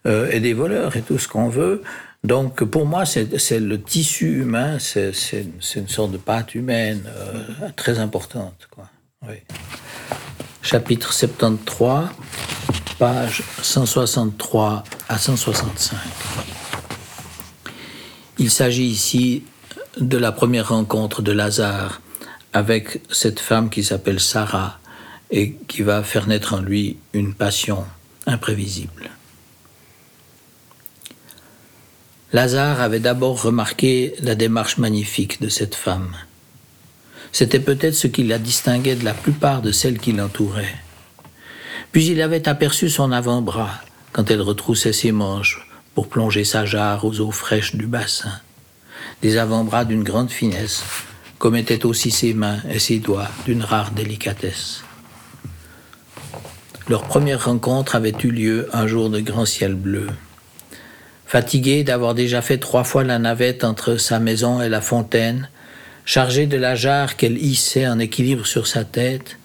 euh, 0.08 0.30
et 0.32 0.40
des 0.40 0.54
voleurs 0.54 0.98
et 0.98 1.02
tout 1.02 1.20
ce 1.20 1.28
qu'on 1.28 1.48
veut. 1.48 1.84
Donc 2.24 2.64
pour 2.64 2.86
moi, 2.86 3.06
c'est 3.06 3.60
le 3.60 3.82
tissu 3.82 4.40
humain, 4.42 4.78
c'est 4.80 5.12
une 5.76 5.88
sorte 5.90 6.12
de 6.12 6.18
pâte 6.18 6.56
humaine 6.56 7.04
euh, 7.08 7.70
très 7.76 8.00
importante. 8.00 8.68
Quoi. 8.72 8.86
Oui. 9.28 9.36
Chapitre 10.62 11.12
73, 11.12 12.08
page 12.98 13.44
163 13.62 14.84
à 15.10 15.18
165. 15.18 15.98
Il 18.40 18.50
s'agit 18.50 18.86
ici 18.86 19.44
de 20.00 20.18
la 20.18 20.32
première 20.32 20.70
rencontre 20.70 21.22
de 21.22 21.32
Lazare 21.32 22.02
avec 22.52 23.02
cette 23.12 23.40
femme 23.40 23.70
qui 23.70 23.84
s'appelle 23.84 24.20
Sarah 24.20 24.80
et 25.32 25.56
qui 25.68 25.82
va 25.82 26.04
faire 26.04 26.28
naître 26.28 26.54
en 26.54 26.62
lui 26.62 26.98
une 27.14 27.34
passion 27.34 27.86
imprévisible. 28.26 29.10
Lazare 32.32 32.82
avait 32.82 33.00
d'abord 33.00 33.42
remarqué 33.42 34.16
la 34.20 34.36
démarche 34.36 34.78
magnifique 34.78 35.42
de 35.42 35.50
cette 35.50 35.76
femme. 35.76 36.16
C'était 37.32 37.60
peut-être 37.60 37.96
ce 37.96 38.08
qui 38.08 38.24
la 38.24 38.40
distinguait 38.40 38.96
de 38.96 39.06
la 39.06 39.14
plupart 39.14 39.62
de 39.62 39.72
celles 39.72 40.00
qui 40.00 40.12
l'entouraient. 40.12 40.83
Puis 41.94 42.08
il 42.08 42.24
avait 42.24 42.50
aperçu 42.50 42.90
son 42.90 43.12
avant-bras 43.12 43.80
quand 44.14 44.32
elle 44.32 44.42
retroussait 44.42 44.94
ses 44.94 45.12
manches 45.12 45.68
pour 45.94 46.10
plonger 46.10 46.44
sa 46.44 46.66
jarre 46.66 47.06
aux 47.06 47.20
eaux 47.20 47.32
fraîches 47.32 47.76
du 47.76 47.86
bassin. 47.86 48.34
Des 49.22 49.38
avant-bras 49.38 49.86
d'une 49.86 50.04
grande 50.04 50.32
finesse, 50.32 50.84
comme 51.38 51.56
étaient 51.56 51.86
aussi 51.86 52.10
ses 52.10 52.34
mains 52.34 52.58
et 52.68 52.80
ses 52.80 52.98
doigts 52.98 53.30
d'une 53.46 53.62
rare 53.62 53.92
délicatesse. 53.92 54.84
Leur 56.90 57.04
première 57.04 57.46
rencontre 57.46 57.96
avait 57.96 58.16
eu 58.24 58.32
lieu 58.32 58.70
un 58.74 58.88
jour 58.88 59.12
de 59.12 59.20
grand 59.20 59.46
ciel 59.46 59.76
bleu. 59.76 60.08
Fatiguée 61.28 61.84
d'avoir 61.84 62.16
déjà 62.16 62.42
fait 62.42 62.58
trois 62.58 62.84
fois 62.84 63.04
la 63.04 63.20
navette 63.20 63.64
entre 63.64 63.98
sa 63.98 64.20
maison 64.20 64.64
et 64.64 64.70
la 64.70 64.82
fontaine, 64.82 65.48
chargée 66.06 66.48
de 66.48 66.58
la 66.58 66.74
jarre 66.74 67.18
qu'elle 67.18 67.38
hissait 67.38 67.88
en 67.88 68.00
équilibre 68.00 68.48
sur 68.48 68.66
sa 68.66 68.84
tête, 68.84 69.38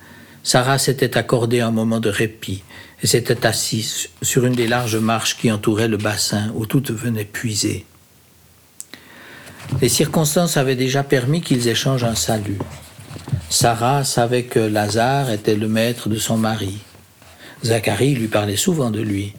Sarah 0.48 0.78
s'était 0.78 1.18
accordé 1.18 1.60
un 1.60 1.70
moment 1.70 2.00
de 2.00 2.08
répit 2.08 2.62
et 3.02 3.06
s'était 3.06 3.44
assise 3.44 4.08
sur 4.22 4.46
une 4.46 4.54
des 4.54 4.66
larges 4.66 4.96
marches 4.96 5.36
qui 5.36 5.52
entouraient 5.52 5.88
le 5.88 5.98
bassin 5.98 6.50
où 6.54 6.64
tout 6.64 6.82
venait 6.88 7.26
puiser. 7.26 7.84
Les 9.82 9.90
circonstances 9.90 10.56
avaient 10.56 10.74
déjà 10.74 11.02
permis 11.02 11.42
qu'ils 11.42 11.68
échangent 11.68 12.04
un 12.04 12.14
salut. 12.14 12.56
Sarah 13.50 14.04
savait 14.04 14.44
que 14.44 14.58
Lazare 14.58 15.30
était 15.30 15.54
le 15.54 15.68
maître 15.68 16.08
de 16.08 16.16
son 16.16 16.38
mari. 16.38 16.78
Zacharie 17.62 18.14
lui 18.14 18.28
parlait 18.28 18.56
souvent 18.56 18.90
de 18.90 19.02
lui. 19.02 19.34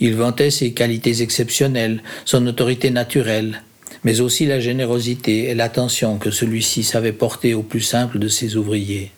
Il 0.00 0.16
vantait 0.16 0.50
ses 0.50 0.72
qualités 0.72 1.22
exceptionnelles, 1.22 2.02
son 2.24 2.44
autorité 2.48 2.90
naturelle, 2.90 3.62
mais 4.02 4.20
aussi 4.20 4.44
la 4.46 4.58
générosité 4.58 5.50
et 5.50 5.54
l'attention 5.54 6.18
que 6.18 6.32
celui-ci 6.32 6.82
savait 6.82 7.12
porter 7.12 7.54
au 7.54 7.62
plus 7.62 7.80
simple 7.80 8.18
de 8.18 8.26
ses 8.26 8.56
ouvriers 8.56 9.12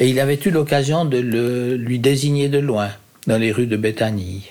et 0.00 0.08
il 0.08 0.20
avait 0.20 0.38
eu 0.44 0.50
l'occasion 0.50 1.04
de 1.04 1.18
le, 1.18 1.76
lui 1.76 1.98
désigner 1.98 2.48
de 2.48 2.58
loin 2.58 2.90
dans 3.26 3.38
les 3.38 3.52
rues 3.52 3.66
de 3.66 3.76
Béthanie. 3.76 4.44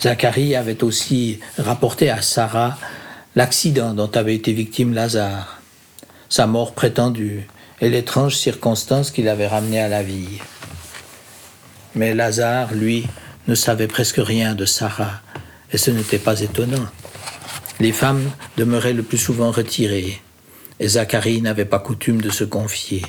Zacharie 0.00 0.54
avait 0.54 0.84
aussi 0.84 1.40
rapporté 1.56 2.10
à 2.10 2.22
Sarah 2.22 2.78
l'accident 3.34 3.94
dont 3.94 4.10
avait 4.14 4.34
été 4.34 4.52
victime 4.52 4.94
Lazare, 4.94 5.60
sa 6.28 6.46
mort 6.46 6.72
prétendue 6.72 7.46
et 7.80 7.88
l'étrange 7.88 8.36
circonstance 8.36 9.10
qui 9.10 9.22
l'avait 9.22 9.46
ramené 9.46 9.80
à 9.80 9.88
la 9.88 10.02
vie. 10.02 10.38
Mais 11.94 12.14
Lazare, 12.14 12.74
lui, 12.74 13.06
ne 13.46 13.54
savait 13.54 13.88
presque 13.88 14.18
rien 14.18 14.54
de 14.54 14.66
Sarah, 14.66 15.20
et 15.72 15.78
ce 15.78 15.90
n'était 15.90 16.18
pas 16.18 16.40
étonnant. 16.40 16.86
Les 17.80 17.92
femmes 17.92 18.30
demeuraient 18.56 18.92
le 18.92 19.02
plus 19.02 19.18
souvent 19.18 19.50
retirées, 19.50 20.20
et 20.80 20.88
Zacharie 20.88 21.40
n'avait 21.40 21.64
pas 21.64 21.78
coutume 21.78 22.20
de 22.20 22.30
se 22.30 22.44
confier. 22.44 23.02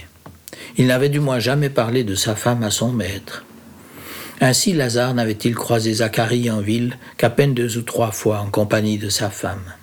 Il 0.79 0.87
n'avait 0.87 1.09
du 1.09 1.19
moins 1.19 1.39
jamais 1.39 1.69
parlé 1.69 2.05
de 2.05 2.15
sa 2.15 2.35
femme 2.35 2.63
à 2.63 2.71
son 2.71 2.93
maître. 2.93 3.43
Ainsi 4.39 4.71
Lazare 4.71 5.13
n'avait-il 5.13 5.53
croisé 5.53 5.95
Zacharie 5.95 6.49
en 6.49 6.61
ville 6.61 6.97
qu'à 7.17 7.29
peine 7.29 7.53
deux 7.53 7.77
ou 7.77 7.81
trois 7.81 8.11
fois 8.11 8.39
en 8.39 8.49
compagnie 8.49 8.97
de 8.97 9.09
sa 9.09 9.29
femme. 9.29 9.73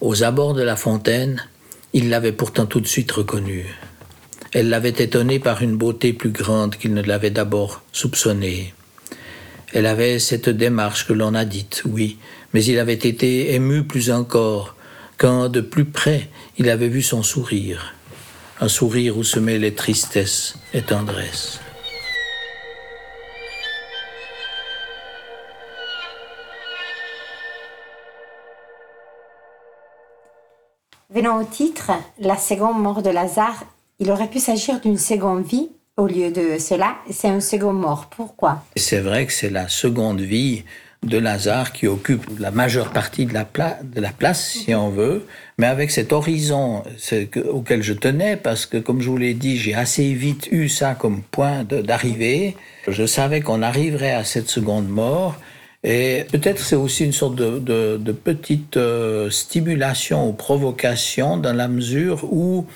Aux 0.00 0.22
abords 0.22 0.54
de 0.54 0.62
la 0.62 0.76
fontaine, 0.76 1.44
il 1.92 2.08
l'avait 2.08 2.32
pourtant 2.32 2.64
tout 2.64 2.80
de 2.80 2.86
suite 2.86 3.12
reconnue. 3.12 3.66
Elle 4.52 4.70
l'avait 4.70 4.88
étonné 4.88 5.38
par 5.38 5.60
une 5.60 5.76
beauté 5.76 6.14
plus 6.14 6.30
grande 6.30 6.76
qu'il 6.76 6.94
ne 6.94 7.02
l'avait 7.02 7.30
d'abord 7.30 7.82
soupçonnée. 7.92 8.72
Elle 9.74 9.84
avait 9.84 10.18
cette 10.18 10.48
démarche 10.48 11.06
que 11.06 11.12
l'on 11.12 11.34
a 11.34 11.44
dite, 11.44 11.82
oui, 11.84 12.16
mais 12.54 12.64
il 12.64 12.78
avait 12.78 12.94
été 12.94 13.52
ému 13.52 13.82
plus 13.82 14.10
encore 14.10 14.76
quand 15.18 15.50
de 15.50 15.60
plus 15.60 15.84
près 15.84 16.30
il 16.56 16.70
avait 16.70 16.88
vu 16.88 17.02
son 17.02 17.22
sourire, 17.22 17.92
un 18.60 18.68
sourire 18.68 19.16
où 19.16 19.24
se 19.24 19.38
mêlaient 19.38 19.74
tristesse 19.74 20.54
et 20.74 20.82
tendresse. 20.82 21.60
Venons 31.10 31.36
au 31.36 31.44
titre, 31.44 31.90
la 32.20 32.36
seconde 32.36 32.80
mort 32.80 33.02
de 33.02 33.10
Lazare, 33.10 33.64
il 33.98 34.10
aurait 34.10 34.28
pu 34.28 34.38
s'agir 34.38 34.80
d'une 34.80 34.98
seconde 34.98 35.44
vie. 35.44 35.70
Au 35.96 36.06
lieu 36.06 36.30
de 36.30 36.58
cela, 36.58 36.96
c'est 37.10 37.28
un 37.28 37.40
second 37.40 37.72
mort. 37.72 38.06
Pourquoi? 38.06 38.62
C'est 38.76 39.00
vrai 39.00 39.26
que 39.26 39.32
c'est 39.32 39.50
la 39.50 39.68
seconde 39.68 40.20
vie 40.20 40.64
de 41.02 41.18
Lazare 41.18 41.72
qui 41.72 41.86
occupe 41.86 42.38
la 42.38 42.50
majeure 42.50 42.90
partie 42.90 43.26
de 43.26 43.34
la, 43.34 43.44
pla 43.44 43.78
de 43.82 44.00
la 44.00 44.10
place, 44.10 44.50
si 44.50 44.74
on 44.74 44.90
veut, 44.90 45.26
mais 45.58 45.66
avec 45.66 45.90
cet 45.90 46.12
horizon 46.12 46.84
auquel 47.50 47.82
je 47.82 47.92
tenais, 47.92 48.36
parce 48.36 48.64
que, 48.64 48.76
comme 48.76 49.02
je 49.02 49.10
vous 49.10 49.16
l'ai 49.16 49.34
dit, 49.34 49.58
j'ai 49.58 49.74
assez 49.74 50.14
vite 50.14 50.48
eu 50.52 50.68
ça 50.68 50.94
comme 50.94 51.22
point 51.22 51.64
d'arrivée. 51.64 52.56
Je 52.86 53.06
savais 53.06 53.40
qu'on 53.40 53.60
arriverait 53.62 54.12
à 54.12 54.22
cette 54.22 54.48
seconde 54.48 54.88
mort. 54.88 55.34
Et 55.82 56.24
peut-être 56.30 56.60
c'est 56.60 56.76
aussi 56.76 57.04
une 57.04 57.12
sorte 57.12 57.34
de, 57.36 57.58
de, 57.96 58.12
petite 58.12 58.76
euh, 58.76 59.30
stimulation 59.30 60.28
ou 60.28 60.32
provocation 60.32 61.36
dans 61.36 61.52
la 61.52 61.68
mesure 61.68 62.24
où 62.32 62.66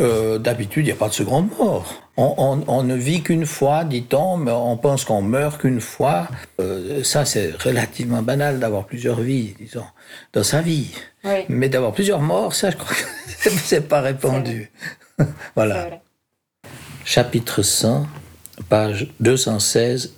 euh, 0.00 0.38
d'habitude, 0.38 0.84
il 0.84 0.88
n'y 0.88 0.92
a 0.92 0.96
pas 0.96 1.08
de 1.08 1.14
seconde 1.14 1.48
mort. 1.58 2.01
On, 2.16 2.34
on, 2.36 2.64
on 2.68 2.82
ne 2.82 2.94
vit 2.94 3.22
qu'une 3.22 3.46
fois, 3.46 3.84
dit-on, 3.84 4.36
mais 4.36 4.50
on 4.50 4.76
pense 4.76 5.04
qu'on 5.06 5.22
meurt 5.22 5.60
qu'une 5.60 5.80
fois. 5.80 6.28
Euh, 6.60 7.02
ça, 7.02 7.24
c'est 7.24 7.52
relativement 7.62 8.22
banal 8.22 8.58
d'avoir 8.60 8.84
plusieurs 8.84 9.20
vies, 9.20 9.54
disons, 9.58 9.86
dans 10.34 10.42
sa 10.42 10.60
vie. 10.60 10.90
Oui. 11.24 11.44
Mais 11.48 11.70
d'avoir 11.70 11.92
plusieurs 11.92 12.20
morts, 12.20 12.54
ça, 12.54 12.70
je 12.70 12.76
crois 12.76 12.94
que 12.94 13.50
c'est 13.64 13.88
pas 13.88 14.02
répandu. 14.02 14.70
voilà. 15.54 16.02
Chapitre 17.04 17.62
100, 17.62 18.06
page 18.68 19.08
216 19.20 20.12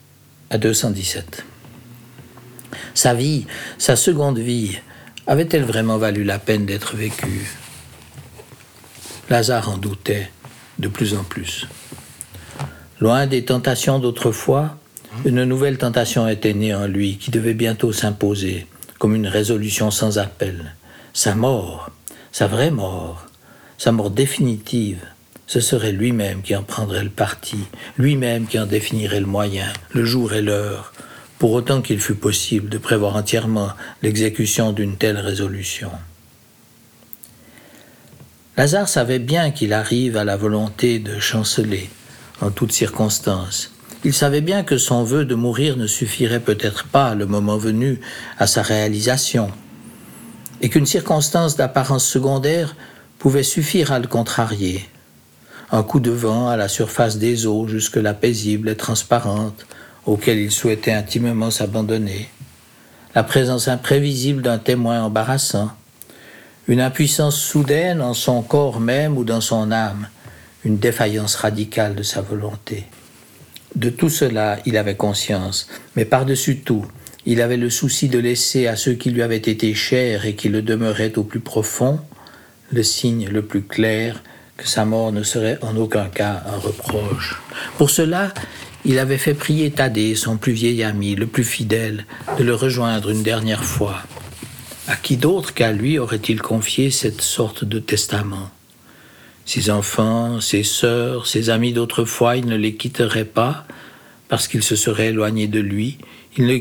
à 0.50 0.58
217. 0.58 1.44
Sa 2.94 3.14
vie, 3.14 3.46
sa 3.78 3.94
seconde 3.94 4.38
vie, 4.38 4.78
avait-elle 5.26 5.64
vraiment 5.64 5.98
valu 5.98 6.24
la 6.24 6.38
peine 6.38 6.66
d'être 6.66 6.96
vécue? 6.96 7.48
Lazare 9.30 9.70
en 9.70 9.78
doutait 9.78 10.30
de 10.78 10.88
plus 10.88 11.14
en 11.14 11.24
plus. 11.24 11.66
Loin 13.00 13.26
des 13.26 13.44
tentations 13.44 13.98
d'autrefois, 13.98 14.76
une 15.24 15.44
nouvelle 15.44 15.78
tentation 15.78 16.28
était 16.28 16.54
née 16.54 16.74
en 16.74 16.86
lui 16.86 17.18
qui 17.18 17.30
devait 17.30 17.54
bientôt 17.54 17.92
s'imposer 17.92 18.66
comme 18.98 19.14
une 19.14 19.26
résolution 19.26 19.90
sans 19.90 20.18
appel. 20.18 20.74
Sa 21.12 21.34
mort, 21.34 21.90
sa 22.30 22.46
vraie 22.46 22.70
mort, 22.70 23.26
sa 23.78 23.90
mort 23.92 24.10
définitive, 24.10 25.04
ce 25.46 25.60
serait 25.60 25.92
lui-même 25.92 26.42
qui 26.42 26.54
en 26.54 26.62
prendrait 26.62 27.04
le 27.04 27.10
parti, 27.10 27.58
lui-même 27.98 28.46
qui 28.46 28.58
en 28.58 28.66
définirait 28.66 29.20
le 29.20 29.26
moyen, 29.26 29.72
le 29.92 30.04
jour 30.04 30.32
et 30.32 30.42
l'heure, 30.42 30.92
pour 31.38 31.52
autant 31.52 31.82
qu'il 31.82 32.00
fût 32.00 32.14
possible 32.14 32.68
de 32.68 32.78
prévoir 32.78 33.16
entièrement 33.16 33.70
l'exécution 34.02 34.72
d'une 34.72 34.96
telle 34.96 35.18
résolution. 35.18 35.90
Lazare 38.56 38.88
savait 38.88 39.18
bien 39.18 39.50
qu'il 39.50 39.72
arrive 39.72 40.16
à 40.16 40.24
la 40.24 40.36
volonté 40.36 41.00
de 41.00 41.18
chanceler 41.18 41.90
en 42.44 42.50
toutes 42.50 42.72
circonstances. 42.72 43.70
Il 44.04 44.12
savait 44.12 44.42
bien 44.42 44.64
que 44.64 44.76
son 44.76 45.02
vœu 45.02 45.24
de 45.24 45.34
mourir 45.34 45.78
ne 45.78 45.86
suffirait 45.86 46.40
peut-être 46.40 46.84
pas, 46.84 47.14
le 47.14 47.24
moment 47.26 47.56
venu, 47.56 48.00
à 48.38 48.46
sa 48.46 48.60
réalisation, 48.60 49.50
et 50.60 50.68
qu'une 50.68 50.84
circonstance 50.84 51.56
d'apparence 51.56 52.06
secondaire 52.06 52.76
pouvait 53.18 53.42
suffire 53.42 53.92
à 53.92 53.98
le 53.98 54.06
contrarier. 54.06 54.86
Un 55.72 55.82
coup 55.82 56.00
de 56.00 56.10
vent 56.10 56.48
à 56.48 56.56
la 56.56 56.68
surface 56.68 57.16
des 57.16 57.46
eaux 57.46 57.66
jusque-là 57.66 58.12
paisible 58.12 58.68
et 58.68 58.76
transparente, 58.76 59.66
auquel 60.04 60.38
il 60.38 60.50
souhaitait 60.50 60.92
intimement 60.92 61.50
s'abandonner, 61.50 62.28
la 63.14 63.22
présence 63.22 63.68
imprévisible 63.68 64.42
d'un 64.42 64.58
témoin 64.58 65.02
embarrassant, 65.02 65.70
une 66.68 66.80
impuissance 66.80 67.36
soudaine 67.36 68.02
en 68.02 68.12
son 68.12 68.42
corps 68.42 68.80
même 68.80 69.16
ou 69.16 69.24
dans 69.24 69.40
son 69.40 69.72
âme, 69.72 70.08
une 70.64 70.78
défaillance 70.78 71.36
radicale 71.36 71.94
de 71.94 72.02
sa 72.02 72.20
volonté. 72.20 72.84
De 73.74 73.90
tout 73.90 74.08
cela, 74.08 74.58
il 74.66 74.76
avait 74.76 74.96
conscience, 74.96 75.68
mais 75.96 76.04
par-dessus 76.04 76.58
tout, 76.58 76.86
il 77.26 77.40
avait 77.40 77.56
le 77.56 77.70
souci 77.70 78.08
de 78.08 78.18
laisser 78.18 78.66
à 78.66 78.76
ceux 78.76 78.94
qui 78.94 79.10
lui 79.10 79.22
avaient 79.22 79.36
été 79.36 79.74
chers 79.74 80.26
et 80.26 80.34
qui 80.34 80.48
le 80.48 80.62
demeuraient 80.62 81.16
au 81.18 81.24
plus 81.24 81.40
profond 81.40 82.00
le 82.70 82.82
signe 82.82 83.28
le 83.28 83.42
plus 83.42 83.62
clair 83.62 84.22
que 84.56 84.68
sa 84.68 84.84
mort 84.84 85.12
ne 85.12 85.22
serait 85.22 85.58
en 85.62 85.76
aucun 85.76 86.06
cas 86.06 86.42
un 86.46 86.58
reproche. 86.58 87.40
Pour 87.78 87.90
cela, 87.90 88.32
il 88.84 88.98
avait 88.98 89.18
fait 89.18 89.34
prier 89.34 89.70
Thaddée, 89.70 90.14
son 90.14 90.36
plus 90.36 90.52
vieil 90.52 90.82
ami, 90.82 91.14
le 91.14 91.26
plus 91.26 91.44
fidèle, 91.44 92.04
de 92.38 92.44
le 92.44 92.54
rejoindre 92.54 93.10
une 93.10 93.22
dernière 93.22 93.64
fois. 93.64 94.02
À 94.86 94.96
qui 94.96 95.16
d'autre 95.16 95.54
qu'à 95.54 95.72
lui 95.72 95.98
aurait-il 95.98 96.42
confié 96.42 96.90
cette 96.90 97.22
sorte 97.22 97.64
de 97.64 97.78
testament? 97.78 98.50
Ses 99.44 99.70
enfants, 99.70 100.40
ses 100.40 100.62
sœurs, 100.62 101.26
ses 101.26 101.50
amis 101.50 101.72
d'autrefois, 101.72 102.36
il 102.36 102.46
ne 102.46 102.56
les 102.56 102.74
quitterait 102.74 103.26
pas 103.26 103.66
parce 104.28 104.48
qu'il 104.48 104.62
se 104.62 104.74
serait 104.74 105.08
éloigné 105.08 105.46
de 105.46 105.60
lui, 105.60 105.98
il 106.36 106.46
ne, 106.46 106.58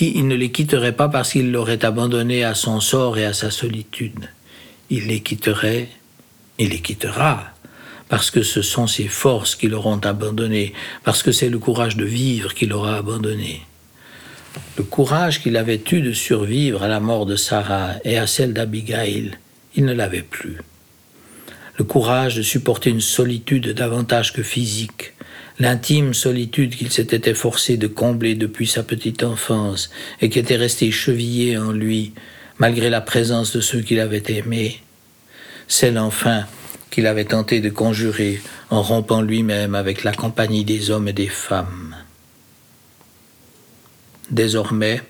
il 0.00 0.28
ne 0.28 0.34
les 0.34 0.52
quitterait 0.52 0.92
pas 0.92 1.08
parce 1.08 1.32
qu'il 1.32 1.50
l'aurait 1.50 1.84
abandonné 1.84 2.44
à 2.44 2.54
son 2.54 2.80
sort 2.80 3.18
et 3.18 3.24
à 3.24 3.32
sa 3.32 3.50
solitude. 3.50 4.28
Il 4.90 5.06
les 5.06 5.20
quitterait, 5.20 5.88
il 6.58 6.68
les 6.68 6.80
quittera, 6.80 7.44
parce 8.08 8.30
que 8.30 8.42
ce 8.42 8.62
sont 8.62 8.86
ses 8.86 9.08
forces 9.08 9.56
qui 9.56 9.68
l'auront 9.68 9.98
abandonné, 9.98 10.72
parce 11.04 11.22
que 11.22 11.32
c'est 11.32 11.50
le 11.50 11.58
courage 11.58 11.96
de 11.96 12.04
vivre 12.04 12.54
qui 12.54 12.66
l'aura 12.66 12.96
abandonné. 12.96 13.62
Le 14.76 14.84
courage 14.84 15.42
qu'il 15.42 15.56
avait 15.56 15.82
eu 15.92 16.00
de 16.00 16.12
survivre 16.12 16.82
à 16.82 16.88
la 16.88 17.00
mort 17.00 17.26
de 17.26 17.36
Sarah 17.36 17.94
et 18.04 18.18
à 18.18 18.26
celle 18.26 18.52
d'Abigail, 18.52 19.32
il 19.74 19.84
ne 19.84 19.92
l'avait 19.92 20.22
plus. 20.22 20.58
Le 21.78 21.84
courage 21.84 22.34
de 22.34 22.42
supporter 22.42 22.90
une 22.90 23.00
solitude 23.00 23.72
davantage 23.72 24.32
que 24.32 24.42
physique, 24.42 25.14
l'intime 25.60 26.12
solitude 26.12 26.74
qu'il 26.74 26.90
s'était 26.90 27.30
efforcé 27.30 27.76
de 27.76 27.86
combler 27.86 28.34
depuis 28.34 28.66
sa 28.66 28.82
petite 28.82 29.22
enfance 29.22 29.88
et 30.20 30.28
qui 30.28 30.40
était 30.40 30.56
restée 30.56 30.90
chevillée 30.90 31.56
en 31.56 31.70
lui, 31.70 32.14
malgré 32.58 32.90
la 32.90 33.00
présence 33.00 33.52
de 33.52 33.60
ceux 33.60 33.80
qu'il 33.80 34.00
avait 34.00 34.24
aimés, 34.26 34.82
celle 35.68 35.98
enfin 35.98 36.46
qu'il 36.90 37.06
avait 37.06 37.26
tenté 37.26 37.60
de 37.60 37.70
conjurer 37.70 38.42
en 38.70 38.82
rompant 38.82 39.22
lui-même 39.22 39.76
avec 39.76 40.02
la 40.02 40.12
compagnie 40.12 40.64
des 40.64 40.90
hommes 40.90 41.06
et 41.06 41.12
des 41.12 41.28
femmes. 41.28 41.94
Désormais, 44.32 45.00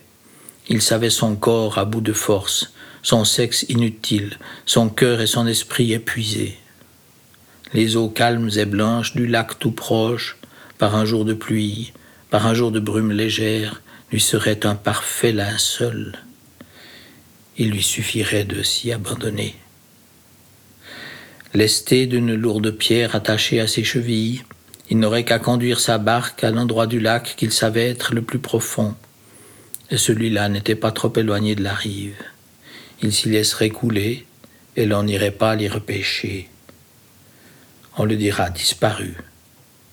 il 0.68 0.82
savait 0.82 1.08
son 1.08 1.34
corps 1.34 1.78
à 1.78 1.86
bout 1.86 2.02
de 2.02 2.12
force, 2.12 2.74
son 3.02 3.24
sexe 3.24 3.64
inutile, 3.68 4.38
son 4.66 4.88
cœur 4.88 5.20
et 5.20 5.26
son 5.26 5.46
esprit 5.46 5.92
épuisés. 5.92 6.58
Les 7.74 7.96
eaux 7.96 8.08
calmes 8.08 8.50
et 8.56 8.64
blanches 8.64 9.14
du 9.14 9.26
lac 9.26 9.58
tout 9.58 9.72
proche, 9.72 10.36
par 10.78 10.96
un 10.96 11.04
jour 11.04 11.24
de 11.24 11.34
pluie, 11.34 11.92
par 12.30 12.46
un 12.46 12.54
jour 12.54 12.70
de 12.70 12.80
brume 12.80 13.12
légère, 13.12 13.82
lui 14.10 14.20
seraient 14.20 14.64
un 14.64 14.74
parfait 14.74 15.32
linceul. 15.32 16.18
Il 17.56 17.70
lui 17.70 17.82
suffirait 17.82 18.44
de 18.44 18.62
s'y 18.62 18.92
abandonner. 18.92 19.54
Lesté 21.54 22.06
d'une 22.06 22.34
lourde 22.34 22.70
pierre 22.70 23.14
attachée 23.14 23.60
à 23.60 23.66
ses 23.66 23.84
chevilles, 23.84 24.44
il 24.90 24.98
n'aurait 24.98 25.24
qu'à 25.24 25.38
conduire 25.38 25.80
sa 25.80 25.98
barque 25.98 26.44
à 26.44 26.50
l'endroit 26.50 26.86
du 26.86 27.00
lac 27.00 27.34
qu'il 27.36 27.52
savait 27.52 27.88
être 27.88 28.14
le 28.14 28.22
plus 28.22 28.38
profond, 28.38 28.94
et 29.90 29.98
celui-là 29.98 30.48
n'était 30.48 30.74
pas 30.74 30.92
trop 30.92 31.12
éloigné 31.16 31.54
de 31.54 31.62
la 31.62 31.74
rive. 31.74 32.16
Il 33.00 33.12
s'y 33.12 33.28
laisserait 33.28 33.70
couler, 33.70 34.26
et 34.76 34.86
l'on 34.86 35.04
n'irait 35.04 35.30
pas 35.30 35.54
l'y 35.54 35.68
repêcher. 35.68 36.48
On 37.96 38.04
le 38.04 38.16
dira 38.16 38.50
disparu, 38.50 39.16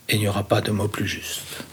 et 0.10 0.15
il 0.15 0.20
n'y 0.20 0.28
aura 0.28 0.48
pas 0.48 0.62
de 0.62 0.72
mot 0.72 0.88
plus 0.88 1.08
juste. 1.08 1.63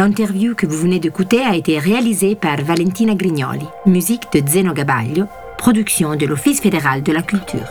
L'interview 0.00 0.54
que 0.54 0.64
vous 0.64 0.78
venez 0.78 0.98
d'écouter 0.98 1.42
a 1.42 1.54
été 1.54 1.78
réalisée 1.78 2.34
par 2.34 2.56
Valentina 2.62 3.14
Grignoli, 3.14 3.66
musique 3.84 4.32
de 4.32 4.40
Zeno 4.48 4.72
Gabaglio, 4.72 5.26
production 5.58 6.16
de 6.16 6.24
l'Office 6.24 6.62
fédéral 6.62 7.02
de 7.02 7.12
la 7.12 7.20
culture. 7.20 7.68